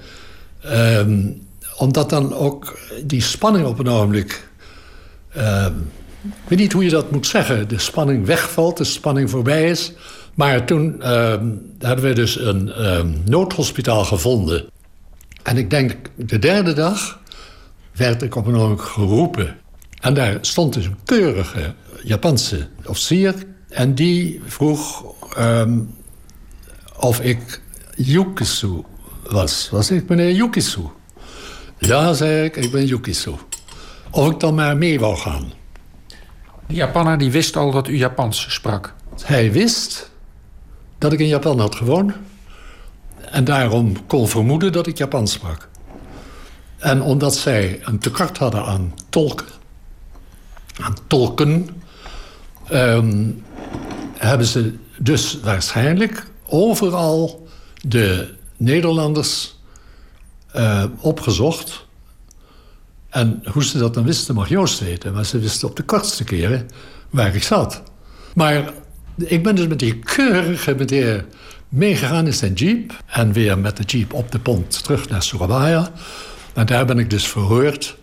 Uh, 0.64 1.00
omdat 1.76 2.10
dan 2.10 2.34
ook 2.34 2.78
die 3.04 3.20
spanning 3.20 3.66
op 3.66 3.78
een 3.78 3.88
ogenblik... 3.88 4.48
Uh, 5.36 5.66
ik 6.22 6.48
weet 6.48 6.58
niet 6.58 6.72
hoe 6.72 6.84
je 6.84 6.90
dat 6.90 7.10
moet 7.10 7.26
zeggen. 7.26 7.68
De 7.68 7.78
spanning 7.78 8.26
wegvalt, 8.26 8.76
de 8.76 8.84
spanning 8.84 9.30
voorbij 9.30 9.70
is. 9.70 9.92
Maar 10.34 10.64
toen 10.64 11.02
ehm, 11.02 11.46
hadden 11.80 12.04
we 12.04 12.12
dus 12.12 12.40
een 12.40 12.72
noodhospitaal 13.24 14.04
gevonden. 14.04 14.64
En 15.42 15.56
ik 15.56 15.70
denk 15.70 15.96
de 16.14 16.38
derde 16.38 16.72
dag 16.72 17.20
werd 17.92 18.22
ik 18.22 18.36
op 18.36 18.46
een 18.46 18.56
ogenblik 18.56 18.86
geroepen 18.86 19.56
en 20.02 20.14
daar 20.14 20.38
stond 20.40 20.74
dus 20.74 20.84
een 20.84 20.98
keurige 21.04 21.74
Japanse 22.02 22.68
officier. 22.84 23.34
En 23.68 23.94
die 23.94 24.40
vroeg 24.46 25.04
um, 25.38 25.94
of 26.96 27.20
ik 27.20 27.60
Yukisu 27.96 28.82
was. 29.22 29.68
Was 29.70 29.90
ik 29.90 30.08
meneer 30.08 30.32
Yukisu? 30.32 30.80
Ja, 31.78 32.12
zei 32.12 32.44
ik, 32.44 32.56
ik 32.56 32.70
ben 32.70 32.86
Yukisu. 32.86 33.34
Of 34.10 34.30
ik 34.30 34.40
dan 34.40 34.54
maar 34.54 34.76
mee 34.76 35.00
wou 35.00 35.16
gaan. 35.16 35.52
Die 36.66 36.76
Japaner 36.76 37.18
die 37.18 37.30
wist 37.30 37.56
al 37.56 37.70
dat 37.70 37.88
u 37.88 37.96
Japans 37.96 38.46
sprak? 38.54 38.94
Hij 39.22 39.52
wist 39.52 40.10
dat 40.98 41.12
ik 41.12 41.18
in 41.18 41.26
Japan 41.26 41.58
had 41.58 41.74
gewoond. 41.74 42.12
En 43.30 43.44
daarom 43.44 44.06
kon 44.06 44.28
vermoeden 44.28 44.72
dat 44.72 44.86
ik 44.86 44.98
Japans 44.98 45.32
sprak. 45.32 45.68
En 46.78 47.02
omdat 47.02 47.34
zij 47.34 47.80
een 47.82 47.98
tekort 47.98 48.38
hadden 48.38 48.64
aan 48.64 48.94
tolken 49.08 49.60
aan 50.82 50.96
tolken... 51.06 51.68
Ehm, 52.68 53.30
hebben 54.16 54.46
ze 54.46 54.74
dus 54.98 55.38
waarschijnlijk 55.42 56.26
overal 56.46 57.48
de 57.80 58.34
Nederlanders 58.56 59.60
uh, 60.56 60.84
opgezocht. 61.00 61.86
En 63.08 63.42
hoe 63.52 63.64
ze 63.64 63.78
dat 63.78 63.94
dan 63.94 64.04
wisten, 64.04 64.34
mag 64.34 64.48
Joost 64.48 64.80
weten. 64.80 65.12
Maar 65.12 65.24
ze 65.24 65.38
wisten 65.38 65.68
op 65.68 65.76
de 65.76 65.82
kortste 65.82 66.24
keren 66.24 66.68
waar 67.10 67.34
ik 67.34 67.42
zat. 67.42 67.82
Maar 68.34 68.72
ik 69.16 69.42
ben 69.42 69.54
dus 69.54 69.66
met 69.66 69.78
die 69.78 69.98
keurige 69.98 70.74
meneer 70.74 71.24
meegegaan 71.68 72.26
in 72.26 72.34
zijn 72.34 72.52
jeep. 72.52 73.02
En 73.06 73.32
weer 73.32 73.58
met 73.58 73.76
de 73.76 73.82
jeep 73.82 74.12
op 74.12 74.32
de 74.32 74.38
pont 74.38 74.82
terug 74.84 75.08
naar 75.08 75.22
Surabaya. 75.22 75.92
En 76.54 76.66
daar 76.66 76.84
ben 76.86 76.98
ik 76.98 77.10
dus 77.10 77.28
verhoord 77.28 77.96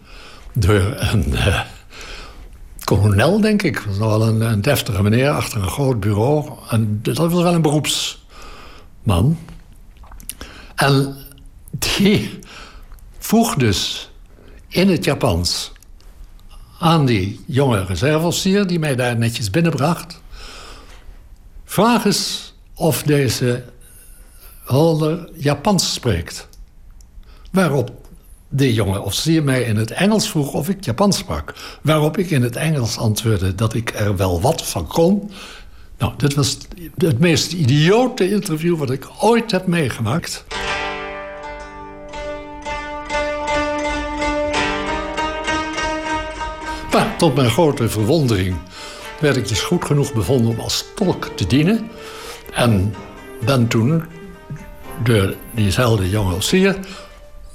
door 0.53 0.95
een... 0.97 1.25
Uh, 1.29 1.61
kolonel, 2.89 3.41
denk 3.41 3.63
ik. 3.63 3.79
was 3.79 3.97
wel 3.97 4.27
een, 4.27 4.41
een 4.41 4.61
deftige 4.61 5.03
meneer 5.03 5.29
achter 5.29 5.61
een 5.61 5.69
groot 5.69 5.99
bureau. 5.99 6.49
En 6.69 6.99
dat 7.01 7.17
was 7.17 7.33
wel 7.33 7.53
een 7.53 7.61
beroepsman. 7.61 9.37
En 10.75 11.15
die 11.71 12.39
vroeg 13.17 13.55
dus 13.55 14.11
in 14.67 14.89
het 14.89 15.03
Japans 15.03 15.71
aan 16.79 17.05
die 17.05 17.43
jonge 17.45 17.83
reserveofficier... 17.83 18.67
die 18.67 18.79
mij 18.79 18.95
daar 18.95 19.17
netjes 19.17 19.49
binnenbracht... 19.49 20.21
vraag 21.65 22.05
eens 22.05 22.53
of 22.73 23.03
deze 23.03 23.63
Holder 24.65 25.29
Japans 25.33 25.93
spreekt. 25.93 26.47
Waarop 27.51 27.98
de 28.49 28.73
jonge 28.73 29.01
officier 29.01 29.43
mij 29.43 29.61
in 29.61 29.75
het 29.75 29.91
Engels 29.91 30.29
vroeg 30.29 30.53
of 30.53 30.69
ik 30.69 30.85
Japans 30.85 31.17
sprak. 31.17 31.53
Waarop 31.81 32.17
ik 32.17 32.29
in 32.29 32.43
het 32.43 32.55
Engels 32.55 32.97
antwoordde 32.97 33.55
dat 33.55 33.73
ik 33.73 33.93
er 33.93 34.15
wel 34.17 34.41
wat 34.41 34.67
van 34.67 34.87
kon. 34.87 35.31
Nou, 35.97 36.13
dit 36.17 36.33
was 36.33 36.57
het 36.97 37.19
meest 37.19 37.53
idiote 37.53 38.31
interview 38.31 38.77
wat 38.77 38.91
ik 38.91 39.07
ooit 39.19 39.51
heb 39.51 39.67
meegemaakt. 39.67 40.45
Maar 46.91 47.15
tot 47.17 47.35
mijn 47.35 47.49
grote 47.49 47.89
verwondering 47.89 48.55
werd 49.19 49.35
ik 49.35 49.47
dus 49.47 49.61
goed 49.61 49.85
genoeg 49.85 50.13
bevonden 50.13 50.51
om 50.51 50.59
als 50.59 50.85
tolk 50.95 51.25
te 51.35 51.47
dienen. 51.47 51.89
En 52.53 52.93
ben 53.45 53.67
toen 53.67 54.03
door 55.03 55.35
diezelfde 55.55 56.09
jonge 56.09 56.33
officier 56.33 56.79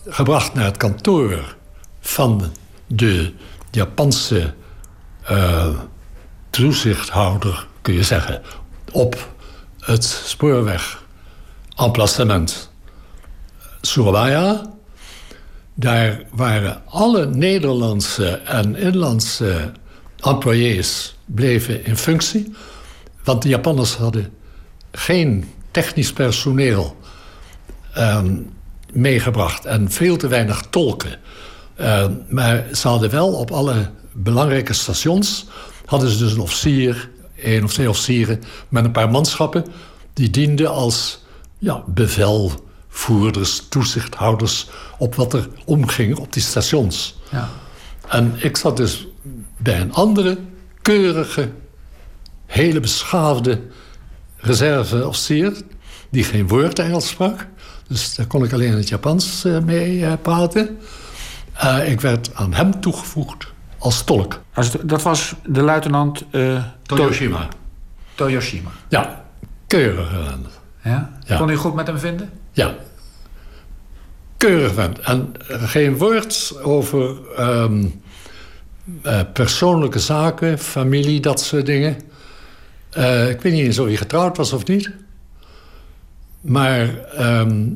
gebracht 0.07 0.55
naar 0.55 0.65
het 0.65 0.77
kantoor 0.77 1.57
van 2.01 2.53
de 2.87 3.33
Japanse 3.71 4.55
uh, 5.31 5.69
toezichthouder, 6.51 7.67
kun 7.83 7.95
je 7.95 8.03
zeggen, 8.03 8.43
op 8.93 9.35
het 9.81 10.05
spoorweg 10.05 11.03
emplacement 11.77 12.71
Surabaya. 13.81 14.73
Daar 15.75 16.23
waren 16.31 16.83
alle 16.87 17.27
Nederlandse 17.27 18.29
en 18.29 18.77
inlandse 18.77 19.73
employés 20.21 21.17
bleven 21.25 21.85
in 21.85 21.97
functie. 21.97 22.53
Want 23.25 23.43
de 23.43 23.49
Japanners 23.49 23.95
hadden 23.97 24.33
geen 24.93 25.53
technisch 25.71 26.13
personeel 26.13 26.97
ehm, 27.93 28.37
meegebracht 28.95 29.65
en 29.65 29.91
veel 29.91 30.17
te 30.17 30.29
weinig 30.29 30.63
tolken. 30.71 31.19
Ehm, 31.77 32.13
maar 32.29 32.65
ze 32.73 32.89
hadden 32.89 33.11
wel 33.11 33.33
op 33.33 33.51
alle 33.51 33.91
belangrijke 34.13 34.73
stations... 34.73 35.47
hadden 35.85 36.11
ze 36.11 36.19
dus 36.19 36.33
een 36.33 36.41
officier, 36.41 37.11
één 37.37 37.65
of 37.65 37.73
twee 37.73 37.89
officieren... 37.89 38.43
met 38.69 38.85
een 38.85 38.93
paar 38.93 39.11
manschappen 39.11 39.65
die 40.13 40.31
dienden 40.31 40.71
als 40.71 41.23
ja, 41.59 41.83
bevelvoerders, 41.87 43.67
toezichthouders... 43.69 44.69
op 44.99 45.15
wat 45.15 45.33
er 45.33 45.49
omging 45.65 46.17
op 46.17 46.33
die 46.33 46.43
stations. 46.43 47.19
Ja. 47.31 47.49
En 48.09 48.35
ik 48.37 48.57
zat 48.57 48.77
dus 48.77 49.07
bij 49.57 49.81
een 49.81 49.93
andere 49.93 50.39
keurige, 50.83 51.51
hele 52.47 52.81
beschaafde 52.81 53.61
reserveofficier... 54.37 55.53
die 56.11 56.25
geen 56.25 56.49
woord 56.49 56.79
Engels 56.79 57.09
sprak... 57.09 57.47
Dus 57.89 58.15
daar 58.15 58.27
kon 58.27 58.45
ik 58.45 58.53
alleen 58.53 58.71
in 58.71 58.77
het 58.77 58.89
Japans 58.89 59.45
uh, 59.45 59.59
mee 59.59 59.99
uh, 59.99 60.13
praten. 60.23 60.79
Uh, 61.65 61.91
ik 61.91 62.01
werd 62.01 62.31
aan 62.35 62.55
hem 62.55 62.81
toegevoegd 62.81 63.53
als 63.79 64.05
tolk. 64.05 64.41
Als 64.55 64.73
het, 64.73 64.89
dat 64.89 65.03
was 65.03 65.35
de 65.47 65.63
luitenant... 65.63 66.25
Toyoshima. 66.83 67.49
Toyoshima. 68.15 68.71
Ja, 68.89 69.25
keurig 69.67 70.11
Ja? 70.83 71.11
ja? 71.27 71.37
Kon 71.37 71.49
u 71.49 71.57
goed 71.57 71.75
met 71.75 71.87
hem 71.87 71.99
vinden? 71.99 72.31
Ja. 72.53 72.75
Keurig 74.37 74.75
vent. 74.75 74.99
En 74.99 75.35
geen 75.49 75.97
woord 75.97 76.57
over 76.63 77.17
um, 77.41 78.03
persoonlijke 79.33 79.99
zaken, 79.99 80.59
familie, 80.59 81.21
dat 81.21 81.41
soort 81.41 81.67
dingen. 81.67 81.97
ik 83.29 83.41
weet 83.41 83.53
niet 83.53 83.65
eens 83.65 83.79
of 83.79 83.87
hij 83.87 83.97
getrouwd 83.97 84.37
was 84.37 84.53
of 84.53 84.67
niet. 84.67 84.91
Maar 86.45 86.99
ehm, 86.99 87.67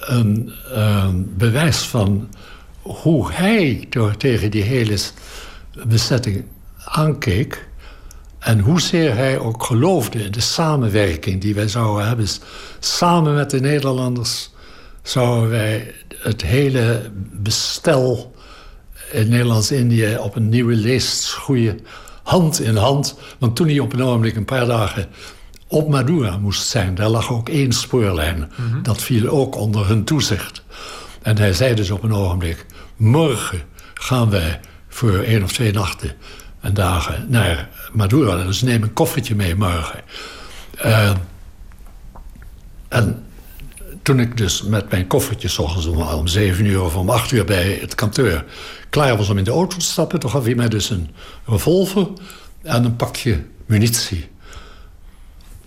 een 0.00 0.52
ehm, 0.72 1.22
bewijs 1.24 1.78
van 1.78 2.28
hoe 2.82 3.32
hij 3.32 3.88
tegen 4.18 4.50
die 4.50 4.62
hele 4.62 4.98
bezetting 5.86 6.44
aankeek. 6.84 7.68
En 8.38 8.58
hoezeer 8.58 9.14
hij 9.14 9.38
ook 9.38 9.64
geloofde 9.64 10.24
in 10.24 10.30
de 10.30 10.40
samenwerking 10.40 11.40
die 11.40 11.54
wij 11.54 11.68
zouden 11.68 12.06
hebben. 12.06 12.26
Samen 12.78 13.34
met 13.34 13.50
de 13.50 13.60
Nederlanders 13.60 14.50
zouden 15.02 15.50
wij 15.50 15.94
het 16.16 16.42
hele 16.42 17.10
bestel 17.32 18.34
in 19.12 19.28
Nederlands-Indië 19.28 20.16
op 20.20 20.36
een 20.36 20.48
nieuwe 20.48 20.74
leest 20.74 21.22
schoeien. 21.22 21.80
Hand 22.22 22.60
in 22.60 22.76
hand. 22.76 23.18
Want 23.38 23.56
toen 23.56 23.68
hij 23.68 23.78
op 23.78 23.92
een 23.92 24.02
ogenblik 24.02 24.36
een 24.36 24.44
paar 24.44 24.66
dagen 24.66 25.08
op 25.68 25.88
Madura 25.88 26.38
moest 26.38 26.66
zijn. 26.66 26.94
Daar 26.94 27.08
lag 27.08 27.32
ook 27.32 27.48
één 27.48 27.72
spoorlijn. 27.72 28.50
Mhm. 28.56 28.82
Dat 28.82 29.02
viel 29.02 29.28
ook 29.28 29.56
onder 29.56 29.86
hun 29.86 30.04
toezicht. 30.04 30.62
En 31.22 31.38
hij 31.38 31.52
zei 31.52 31.74
dus 31.74 31.90
op 31.90 32.02
een 32.02 32.12
ogenblik... 32.12 32.66
morgen 32.96 33.62
gaan 33.94 34.30
wij 34.30 34.60
voor 34.88 35.18
één 35.18 35.42
of 35.42 35.52
twee 35.52 35.72
nachten 35.72 36.12
en 36.60 36.74
dagen 36.74 37.26
naar 37.28 37.68
Madura. 37.92 38.44
Dus 38.44 38.62
neem 38.62 38.82
een 38.82 38.92
koffertje 38.92 39.34
mee 39.34 39.54
morgen. 39.54 40.00
Uh, 40.84 41.10
en 42.88 43.24
toen 44.02 44.20
ik 44.20 44.36
dus 44.36 44.62
met 44.62 44.90
mijn 44.90 45.06
koffertje... 45.06 45.48
s 45.48 45.58
ochtends 45.58 45.86
om, 45.86 46.00
om 46.00 46.26
zeven 46.26 46.64
uur 46.64 46.82
of 46.82 46.96
om 46.96 47.10
acht 47.10 47.30
uur 47.30 47.44
bij 47.44 47.78
het 47.80 47.94
kantoor... 47.94 48.44
klaar 48.90 49.16
was 49.16 49.28
om 49.28 49.38
in 49.38 49.44
de 49.44 49.50
auto 49.50 49.76
te 49.76 49.84
stappen... 49.84 50.20
toen 50.20 50.30
gaf 50.30 50.44
hij 50.44 50.54
mij 50.54 50.68
dus 50.68 50.90
een 50.90 51.10
revolver 51.44 52.06
en 52.62 52.84
een 52.84 52.96
pakje 52.96 53.44
munitie... 53.66 54.28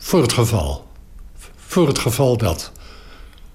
Voor 0.10 0.22
het 0.22 0.34
geval. 0.34 0.88
Voor 1.58 1.88
het 1.88 2.00
geval 2.00 2.38
dat. 2.38 2.72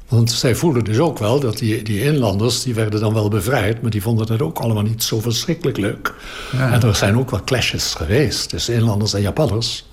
Want 0.09 0.31
zij 0.31 0.55
voelden 0.55 0.85
dus 0.85 0.99
ook 0.99 1.19
wel 1.19 1.41
dat 1.41 1.59
die, 1.59 1.83
die 1.83 2.03
inlanders... 2.03 2.63
die 2.63 2.75
werden 2.75 3.01
dan 3.01 3.15
wel 3.15 3.29
bevrijd... 3.29 3.83
maar 3.83 3.91
die 3.91 4.03
vonden 4.03 4.33
het 4.33 4.43
ook 4.43 4.59
allemaal 4.59 4.83
niet 4.83 5.03
zo 5.03 5.21
verschrikkelijk 5.21 5.77
leuk. 5.77 6.15
Ja. 6.53 6.73
En 6.73 6.83
er 6.83 6.95
zijn 6.95 7.19
ook 7.19 7.31
wel 7.31 7.45
clashes 7.45 7.95
geweest 7.95 8.49
tussen 8.49 8.75
inlanders 8.75 9.15
en 9.15 9.21
Japanners. 9.21 9.85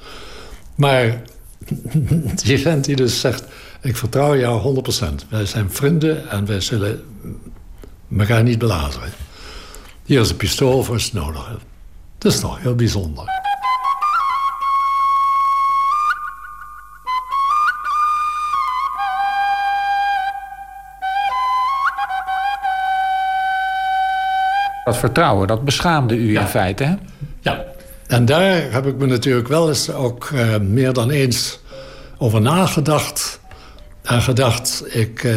Maar 0.75 1.21
die 2.43 2.59
vent 2.59 2.85
die 2.85 2.95
dus 2.95 3.19
zegt... 3.19 3.43
ik 3.81 3.97
vertrouw 3.97 4.37
jou 4.37 4.81
100%. 5.01 5.27
Wij 5.29 5.45
zijn 5.45 5.71
vrienden 5.71 6.29
en 6.29 6.45
wij 6.45 6.61
zullen 6.61 7.03
elkaar 8.17 8.43
niet 8.43 8.59
belazeren. 8.59 9.11
Hier 10.05 10.21
is 10.21 10.29
een 10.29 10.37
pistool 10.37 10.83
voor 10.83 10.95
het 10.95 11.13
nodig. 11.13 11.59
Dat 12.17 12.33
is 12.33 12.39
toch 12.39 12.61
heel 12.61 12.75
bijzonder. 12.75 13.40
Dat 24.91 24.99
vertrouwen, 24.99 25.47
dat 25.47 25.65
beschaamde 25.65 26.15
u 26.15 26.37
in 26.37 26.47
feite, 26.47 26.83
hè? 26.83 26.95
Ja, 27.39 27.63
en 28.07 28.25
daar 28.25 28.71
heb 28.71 28.85
ik 28.85 28.97
me 28.97 29.05
natuurlijk 29.05 29.47
wel 29.47 29.67
eens 29.67 29.91
ook 29.91 30.29
uh, 30.29 30.57
meer 30.57 30.93
dan 30.93 31.09
eens 31.09 31.59
over 32.17 32.41
nagedacht. 32.41 33.39
En 34.01 34.21
gedacht, 34.21 34.83
ik 34.95 35.23
uh, 35.23 35.33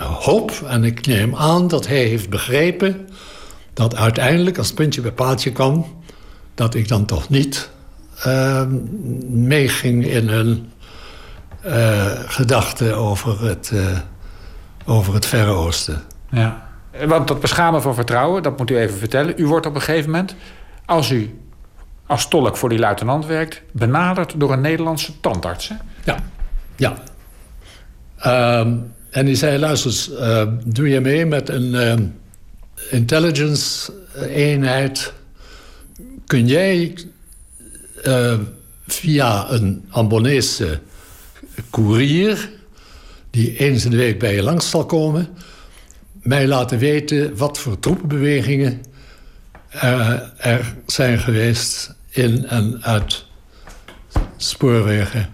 hoop 0.00 0.50
en 0.66 0.84
ik 0.84 1.06
neem 1.06 1.36
aan 1.36 1.68
dat 1.68 1.86
hij 1.86 2.04
heeft 2.04 2.30
begrepen... 2.30 3.08
dat 3.74 3.96
uiteindelijk, 3.96 4.58
als 4.58 4.66
het 4.66 4.76
puntje 4.76 5.00
bij 5.00 5.12
paaltje 5.12 5.52
kwam... 5.52 5.86
dat 6.54 6.74
ik 6.74 6.88
dan 6.88 7.04
toch 7.04 7.28
niet 7.28 7.70
uh, 8.26 8.62
meeging 9.28 10.06
in 10.06 10.28
hun 10.28 10.72
gedachten 12.26 12.96
over 12.96 13.46
het, 13.46 13.72
over 14.86 15.14
het 15.14 15.26
Verre 15.26 15.50
Oosten. 15.50 16.02
Ja. 16.30 16.67
Want 17.06 17.28
dat 17.28 17.40
beschamen 17.40 17.82
van 17.82 17.94
vertrouwen, 17.94 18.42
dat 18.42 18.58
moet 18.58 18.70
u 18.70 18.78
even 18.78 18.98
vertellen. 18.98 19.34
U 19.36 19.46
wordt 19.46 19.66
op 19.66 19.74
een 19.74 19.80
gegeven 19.80 20.10
moment, 20.10 20.34
als 20.84 21.10
u 21.10 21.38
als 22.08 22.28
tolk 22.28 22.56
voor 22.56 22.68
die 22.68 22.78
luitenant 22.78 23.26
werkt... 23.26 23.62
benaderd 23.72 24.34
door 24.36 24.52
een 24.52 24.60
Nederlandse 24.60 25.20
tandarts, 25.20 25.68
hè? 25.68 25.74
Ja, 26.04 26.24
ja. 26.76 26.98
Ehm, 28.18 28.76
en 29.10 29.26
die 29.26 29.34
zei, 29.34 29.58
luister 29.58 30.20
uh, 30.20 30.42
doe 30.64 30.88
je 30.88 31.00
mee 31.00 31.26
met 31.26 31.48
een 31.48 31.74
uh, 31.74 31.94
intelligence-eenheid... 32.90 35.12
kun 36.26 36.46
jij 36.46 36.98
via 38.86 39.50
een 39.50 39.84
Ambonese 39.90 40.80
koerier... 41.70 42.50
die 43.30 43.56
eens 43.56 43.84
in 43.84 43.90
de 43.90 43.96
week 43.96 44.18
bij 44.18 44.34
je 44.34 44.42
langs 44.42 44.70
zal 44.70 44.86
komen 44.86 45.28
mij 46.22 46.46
laten 46.46 46.78
weten 46.78 47.36
wat 47.36 47.58
voor 47.58 47.78
troepenbewegingen 47.78 48.82
er 50.38 50.74
zijn 50.86 51.18
geweest 51.18 51.94
in 52.08 52.46
en 52.46 52.78
uit 52.82 53.24
spoorwegen 54.36 55.28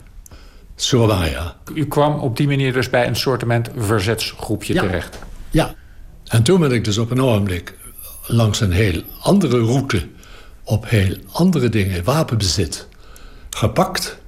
Surabaya. 0.77 1.57
U 1.75 1.87
kwam 1.87 2.19
op 2.19 2.37
die 2.37 2.47
manier 2.47 2.73
dus 2.73 2.91
bij 2.91 3.07
een 3.07 3.17
soortement 3.17 3.71
verzetsgroepje 3.77 4.75
terecht. 4.75 5.19
Ja, 5.51 5.75
en 6.25 6.43
toen 6.43 6.61
ben 6.61 6.73
ik 6.73 6.85
dus 6.85 6.99
op 6.99 7.11
een 7.11 7.23
ogenblik 7.23 7.75
langs 8.27 8.61
een 8.61 8.73
heel 8.73 9.03
andere 9.21 9.59
route... 9.59 10.07
op 10.65 10.89
heel 10.89 11.17
andere 11.33 11.69
dingen, 11.69 12.05
wapenbezit, 12.05 12.89
gepakt. 13.51 14.19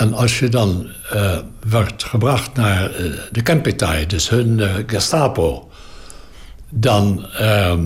En 0.00 0.14
als 0.14 0.38
je 0.38 0.48
dan 0.48 0.86
uh, 1.14 1.38
werd 1.66 2.02
gebracht 2.02 2.54
naar 2.54 3.00
uh, 3.00 3.18
de 3.30 3.42
Kempitij, 3.42 4.06
dus 4.06 4.28
hun 4.28 4.58
uh, 4.58 4.74
Gestapo... 4.86 5.68
dan 6.68 7.26
ehm, 7.26 7.84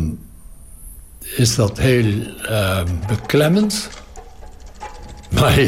is 1.37 1.55
dat 1.55 1.79
heel 1.79 2.13
ehm, 2.49 2.87
beklemmend. 3.07 3.89
Maar 5.31 5.61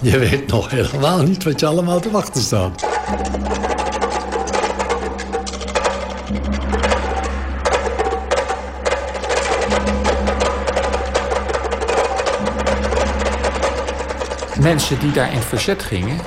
je 0.00 0.18
weet 0.18 0.46
nog 0.46 0.70
helemaal 0.70 1.22
niet 1.22 1.44
wat 1.44 1.60
je 1.60 1.66
allemaal 1.66 2.00
te 2.00 2.10
wachten 2.10 2.42
staat. 2.42 2.86
Mensen 14.68 14.98
die 14.98 15.12
daar 15.12 15.32
in 15.32 15.40
verzet 15.40 15.82
gingen, 15.82 16.18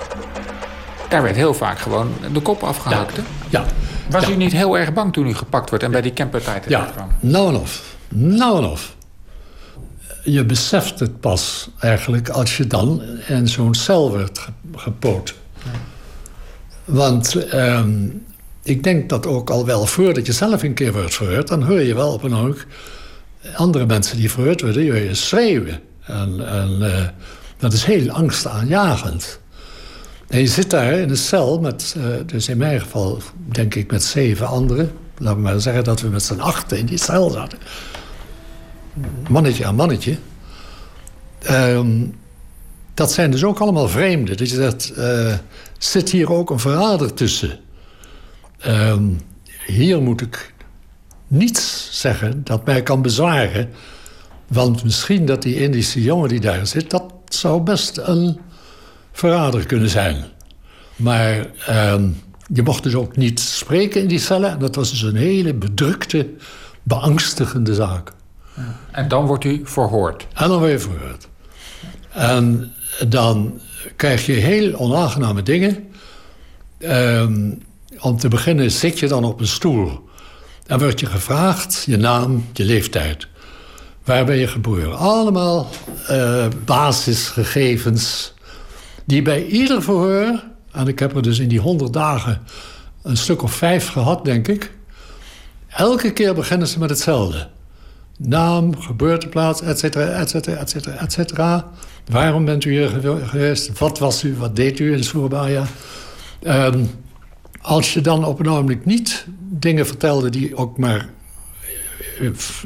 daar 1.10 1.24
werd 1.24 1.36
heel 1.36 1.54
vaak 1.54 1.80
gewoon 1.80 2.14
de 2.34 2.40
kop 2.40 2.64
afgehakt. 2.64 3.16
Ja. 3.16 3.24
ja. 3.50 3.66
Was 4.10 4.30
u 4.30 4.36
niet 4.36 4.52
heel 4.52 4.78
erg 4.78 4.94
bang 4.94 5.14
toen 5.14 5.28
u 5.28 5.34
gepakt 5.34 5.70
werd 5.70 5.84
en 5.84 5.92
bij 5.92 6.02
die 6.02 6.14
campertijd 6.14 6.66
ja. 6.68 6.90
kwam? 6.96 7.10
Nou 7.20 7.48
en 7.48 7.56
of. 7.56 7.96
Nou 8.08 8.58
en 8.58 8.70
of 8.70 8.96
je 10.24 10.46
beseft 10.46 11.00
het 11.00 11.20
pas 11.20 11.70
eigenlijk 11.80 12.30
als 12.30 12.58
je 12.58 12.68
dan 12.68 13.02
in 13.28 13.48
zo'n 13.48 13.76
cel 13.76 14.10
wordt 14.10 14.48
gepoot. 14.76 15.34
Want 16.86 17.36
ehm, 17.36 18.08
ik 18.64 18.84
denk 18.84 19.10
dat 19.10 19.26
ook 19.26 19.50
al 19.50 19.66
wel 19.66 19.86
voordat 19.86 20.26
je 20.26 20.34
zelf 20.34 20.64
een 20.64 20.74
keer 20.74 20.94
wordt 20.94 21.16
verhoord... 21.16 21.48
dan 21.48 21.64
hoor 21.64 21.82
je 21.82 21.96
wel 21.96 22.14
op 22.14 22.24
een 22.24 22.36
oog 22.36 22.66
andere 23.56 23.86
mensen 23.86 24.18
die 24.18 24.32
verhoord 24.32 24.62
worden... 24.62 24.84
je 24.84 25.16
schreeuwen. 25.16 25.80
En, 26.06 26.48
en 26.48 26.82
eh, 26.82 27.08
dat 27.62 27.74
is 27.74 27.84
heel 27.84 28.10
angstaanjagend. 28.10 29.40
En 30.28 30.40
je 30.40 30.48
zit 30.48 30.70
daar 30.70 30.94
in 30.94 31.10
een 31.10 31.18
cel 31.18 31.60
met, 31.60 31.96
uh, 31.98 32.06
dus 32.26 32.48
in 32.48 32.58
mijn 32.58 32.82
geval 32.82 33.22
denk 33.34 33.76
ik 33.76 33.92
met 33.92 34.04
zeven 34.04 34.48
anderen. 34.48 34.92
Laten 35.18 35.36
we 35.38 35.44
maar 35.44 35.62
zeggen 35.62 35.84
dat 35.84 36.02
we 36.02 36.08
met 36.08 36.24
z'n 36.24 36.40
achten 36.40 36.78
in 36.78 36.86
die 36.86 36.98
cel 36.98 37.30
zaten 37.30 37.58
mannetje 39.30 39.66
aan 39.66 39.76
mannetje. 39.76 40.18
Ehm, 41.40 42.06
dat 42.94 43.12
zijn 43.12 43.32
dus 43.32 43.44
ook 43.44 43.60
allemaal 43.60 43.88
vreemden. 43.88 44.38
Dat 44.38 44.50
je 44.50 44.76
uh, 44.98 45.38
zit 45.78 46.10
hier 46.10 46.32
ook 46.32 46.50
een 46.50 46.60
verrader 46.60 47.14
tussen? 47.14 47.60
Ehm, 48.58 49.04
hier 49.66 50.02
moet 50.02 50.22
ik 50.22 50.54
niets 51.28 51.90
zeggen 51.92 52.42
dat 52.44 52.66
mij 52.66 52.84
kan 52.84 53.02
bezwaren. 53.02 53.70
Want 54.48 54.84
misschien 54.84 55.26
dat 55.26 55.42
die 55.42 55.60
Indische 55.60 56.02
jongen 56.02 56.30
die 56.30 56.40
daar 56.40 56.68
zit... 56.68 56.90
dat 56.90 57.14
zou 57.36 57.62
best 57.62 57.98
een 57.98 58.40
verrader 59.12 59.66
kunnen 59.66 59.90
zijn. 59.90 60.26
Maar 60.96 61.48
ehm, 61.66 62.08
je 62.54 62.62
mocht 62.62 62.84
dus 62.84 62.96
ook 62.96 63.16
niet 63.16 63.40
spreken 63.40 64.02
in 64.02 64.08
die 64.08 64.20
cellen. 64.20 64.60
Dat 64.60 64.76
was 64.76 64.90
dus 64.90 65.02
een 65.02 65.16
hele 65.16 65.54
bedrukte, 65.54 66.30
beangstigende 66.84 67.74
zaak. 67.74 68.12
En 68.92 69.08
dan 69.08 69.26
wordt 69.26 69.44
u 69.44 69.62
verhoord? 69.64 70.28
En 70.34 70.50
dan 70.50 70.60
word 70.60 70.72
je 70.72 70.80
verhoord. 70.80 71.28
En 72.10 72.74
dan 73.08 73.60
krijg 73.96 74.26
je 74.26 74.32
heel 74.32 74.74
onaangename 74.74 75.44
dingen. 75.44 75.90
Um, 76.80 77.62
om 78.00 78.18
te 78.18 78.28
beginnen 78.28 78.72
zit 78.72 79.00
je 79.00 79.08
dan 79.08 79.24
op 79.24 79.40
een 79.40 79.48
stoel. 79.48 80.10
Dan 80.66 80.80
wordt 80.80 81.00
je 81.00 81.06
gevraagd 81.06 81.84
je 81.86 81.98
naam, 81.98 82.46
je 82.54 82.64
leeftijd. 82.64 83.28
Waar 84.04 84.26
ben 84.26 84.38
je 84.38 84.48
geboren? 84.48 84.98
Allemaal 84.98 85.70
uh, 86.10 86.46
basisgegevens 86.66 88.34
die 89.06 89.22
bij 89.22 89.46
ieder 89.46 89.84
verhoor... 89.84 90.44
en 90.72 90.88
ik 90.88 91.00
heb 91.00 91.16
er 91.16 91.22
dus 91.22 91.40
in 91.40 91.48
die 91.48 91.60
honderd 91.60 91.94
dagen 91.94 92.42
een 93.04 93.18
stuk 93.18 93.44
of 93.44 93.54
vijf 93.54 93.88
gehad, 93.88 94.26
denk 94.26 94.48
ik... 94.48 94.72
elke 95.68 96.12
keer 96.12 96.34
beginnen 96.34 96.68
ze 96.68 96.80
met 96.80 96.90
hetzelfde 96.90 97.48
naam, 98.18 98.80
geboorteplaats, 98.80 99.62
et 99.62 99.80
cetera, 99.80 100.06
et 100.06 100.30
cetera, 100.30 100.58
et 100.58 100.70
cetera, 100.70 100.96
et 100.96 101.12
cetera. 101.12 101.72
Waarom 102.10 102.46
bent 102.46 102.66
u 102.66 102.72
hier 102.72 102.90
geweest? 103.24 103.80
Wat 103.80 104.00
was 104.00 104.24
u? 104.24 104.36
Wat 104.38 104.56
deed 104.56 104.80
u 104.80 104.94
in 104.94 105.04
Surabaya? 105.04 105.66
Um, 106.44 106.90
als 107.62 107.94
je 107.94 108.02
dan 108.02 108.26
op 108.26 108.40
een 108.40 108.50
ogenblik 108.50 108.86
niet 108.86 109.26
dingen 109.38 109.88
vertelde 109.88 110.30
die 110.30 110.56
ook 110.56 110.78
maar 110.78 111.10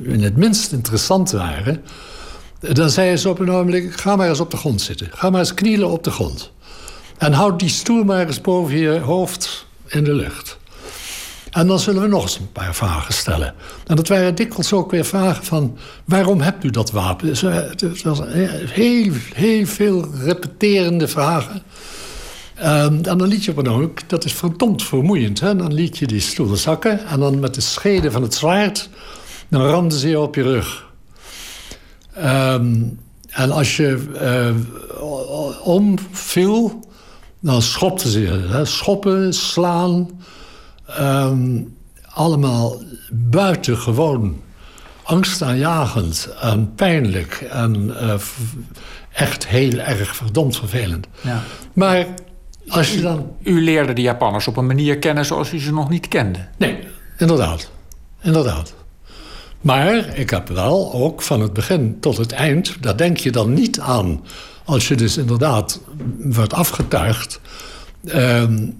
in 0.02 0.24
het 0.24 0.38
minst 0.38 0.72
interessant 0.72 1.32
waren... 1.32 1.84
dan 2.60 2.90
zei 2.90 3.18
ze 3.18 3.30
op 3.30 3.40
een 3.40 3.52
ogenblik, 3.52 3.94
ga 4.00 4.16
maar 4.16 4.30
eens 4.30 4.40
op 4.40 4.52
de 4.52 4.58
grond 4.58 4.82
zitten. 4.82 5.10
Ga 5.14 5.30
maar 5.30 5.40
eens 5.40 5.54
knielen 5.54 5.90
op 5.90 6.04
de 6.04 6.12
grond. 6.12 6.52
En 7.18 7.34
houd 7.34 7.60
die 7.60 7.70
stoel 7.70 8.04
maar 8.04 8.28
eens 8.28 8.42
boven 8.42 8.78
je 8.78 9.00
hoofd 9.00 9.66
in 9.88 10.04
de 10.04 10.14
lucht. 10.14 10.58
En 11.52 11.68
dan 11.68 11.80
zullen 11.80 12.02
we 12.02 12.08
nog 12.08 12.22
eens 12.22 12.38
een 12.38 12.52
paar 12.52 12.76
vragen 12.76 13.14
stellen. 13.14 13.54
En 13.88 13.96
dat 13.96 14.08
waren 14.08 14.36
dikwijls 14.36 14.74
ook 14.74 14.92
weer 14.92 15.06
vragen 15.06 15.44
van... 15.44 15.78
waarom 16.06 16.42
hebt 16.42 16.64
u 16.64 16.70
dat 16.70 16.92
wapen? 16.92 17.28
Dus, 17.78 18.02
was 18.04 18.20
heel, 18.66 19.12
heel 19.34 19.66
veel 19.66 20.08
repeterende 20.24 21.08
vragen. 21.08 21.64
Ehm, 22.56 22.94
en 22.94 23.18
dan 23.18 23.28
liet 23.28 23.46
je 23.46 23.52
op 23.52 23.58
een 23.58 23.70
ook, 23.70 24.10
dat 24.10 24.26
is 24.26 24.34
verdomd 24.34 24.84
vermoeiend. 24.84 25.40
Hè? 25.40 25.56
Dan 25.56 25.74
liet 25.74 25.98
je 25.98 26.08
die 26.08 26.20
stoel 26.20 26.56
zakken... 26.56 27.06
en 27.06 27.20
dan 27.20 27.40
met 27.40 27.54
de 27.54 27.62
scheden 27.62 28.12
van 28.12 28.22
het 28.22 28.34
zwaard... 28.34 28.90
dan 29.50 29.62
ramden 29.62 29.98
ze 29.98 30.10
je 30.10 30.20
op 30.20 30.36
je 30.36 30.42
rug. 30.42 30.86
Ehm, 32.14 32.84
en 33.30 33.52
als 33.52 33.78
je 33.78 34.08
uh, 34.22 34.56
omviel, 35.64 36.80
dan 37.40 37.62
schopten 37.62 38.10
ze 38.10 38.22
je. 38.22 38.48
Hè? 38.48 38.66
Schoppen, 38.66 39.34
slaan... 39.34 40.10
Um, 41.00 41.76
allemaal 42.16 42.82
buitengewoon 43.12 44.42
angstaanjagend 45.04 46.30
en 46.42 46.76
pijnlijk 46.76 47.48
en 47.52 47.86
uh, 47.88 48.14
echt 49.14 49.48
heel 49.48 49.78
erg 49.78 50.16
verdomd 50.16 50.58
vervelend. 50.58 51.08
Ja. 51.22 51.44
Maar 51.74 52.06
als 52.68 52.94
je 52.94 53.02
dan... 53.02 53.32
U 53.44 53.64
leerde 53.64 53.94
de 53.94 54.02
Japanners 54.02 54.48
op 54.48 54.58
een 54.58 54.66
manier 54.66 55.00
kennen 55.00 55.26
zoals 55.26 55.54
u 55.54 55.60
ze 55.60 55.74
nog 55.74 55.90
niet 55.90 56.08
kende. 56.08 56.48
Nee, 56.58 56.80
inderdaad. 57.18 57.72
Inderdaad. 58.22 58.74
Maar 59.66 60.18
ik 60.18 60.30
heb 60.30 60.48
wel 60.48 60.94
ook 60.94 61.22
van 61.22 61.42
het 61.42 61.54
begin 61.54 61.98
tot 62.00 62.18
het 62.18 62.32
eind... 62.32 62.78
daar 62.82 62.98
denk 62.98 63.18
je 63.18 63.32
dan 63.32 63.54
niet 63.54 63.80
aan 63.80 64.24
als 64.64 64.88
je 64.88 64.96
dus 64.96 65.18
inderdaad 65.18 65.82
wordt 66.18 66.54
afgetuigd. 66.54 67.40
Um, 68.16 68.78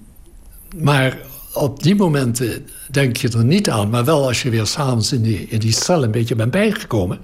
maar 0.76 1.18
op 1.52 1.82
die 1.82 1.94
momenten 1.94 2.66
denk 2.90 3.16
je 3.16 3.28
er 3.28 3.44
niet 3.44 3.70
aan. 3.70 3.90
Maar 3.90 4.04
wel 4.04 4.26
als 4.26 4.42
je 4.42 4.50
weer 4.50 4.66
s'avonds 4.66 5.12
in 5.12 5.22
die, 5.22 5.46
in 5.48 5.58
die 5.58 5.72
cel 5.72 6.02
een 6.02 6.10
beetje 6.10 6.34
bent 6.34 6.50
bijgekomen. 6.50 7.18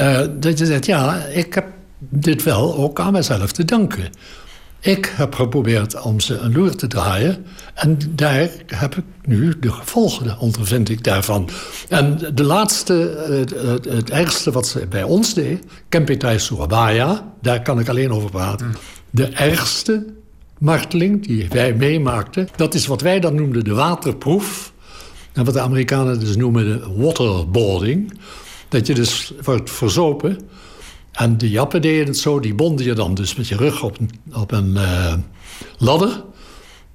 Uh, 0.00 0.20
dat 0.38 0.58
je 0.58 0.66
zegt, 0.66 0.86
ja, 0.86 1.24
ik 1.24 1.54
heb 1.54 1.66
dit 1.98 2.42
wel 2.42 2.76
ook 2.76 3.00
aan 3.00 3.12
mezelf 3.12 3.52
te 3.52 3.64
danken. 3.64 4.10
Ik 4.86 5.12
heb 5.16 5.34
geprobeerd 5.34 6.00
om 6.00 6.20
ze 6.20 6.36
een 6.36 6.52
loer 6.52 6.76
te 6.76 6.86
draaien. 6.86 7.46
En 7.74 7.98
daar 8.10 8.50
heb 8.66 8.96
ik 8.96 9.04
nu 9.24 9.54
de 9.60 9.72
gevolgen, 9.72 10.38
ondervind 10.38 10.88
ik 10.88 11.04
daarvan. 11.04 11.48
En 11.88 12.18
de 12.34 12.44
laatste, 12.44 12.94
het, 13.88 14.10
ergste 14.10 14.50
wat 14.50 14.66
ze 14.66 14.86
bij 14.86 15.02
ons 15.02 15.34
deed... 15.34 15.64
Kempitai 15.88 16.38
Surabaya, 16.38 17.32
daar 17.42 17.62
kan 17.62 17.78
ik 17.78 17.88
alleen 17.88 18.12
over 18.12 18.30
praten. 18.30 18.74
De 19.10 19.26
ergste 19.26 20.06
marteling 20.58 21.26
die 21.26 21.48
wij 21.48 21.74
meemaakten. 21.74 22.48
Dat 22.56 22.74
is 22.74 22.86
wat 22.86 23.00
wij 23.00 23.20
dan 23.20 23.34
noemden 23.34 23.64
de 23.64 23.74
waterproef. 23.74 24.72
En 25.32 25.44
wat 25.44 25.54
de 25.54 25.60
Amerikanen 25.60 26.20
dus 26.20 26.36
noemen 26.36 26.64
de 26.64 27.02
waterboarding. 27.02 28.18
Dat 28.68 28.86
je 28.86 28.94
dus 28.94 29.32
wordt 29.42 29.70
verzopen. 29.70 30.38
En 31.16 31.38
de 31.38 31.50
jappen 31.50 31.82
deden 31.82 32.06
het 32.06 32.18
zo, 32.18 32.40
die 32.40 32.54
bonden 32.54 32.86
je 32.86 32.92
dan 32.92 33.14
dus 33.14 33.34
met 33.34 33.48
je 33.48 33.56
rug 33.56 33.82
op 33.82 33.98
een, 34.00 34.10
op 34.34 34.52
een 34.52 34.70
uh, 34.70 35.14
ladder. 35.78 36.22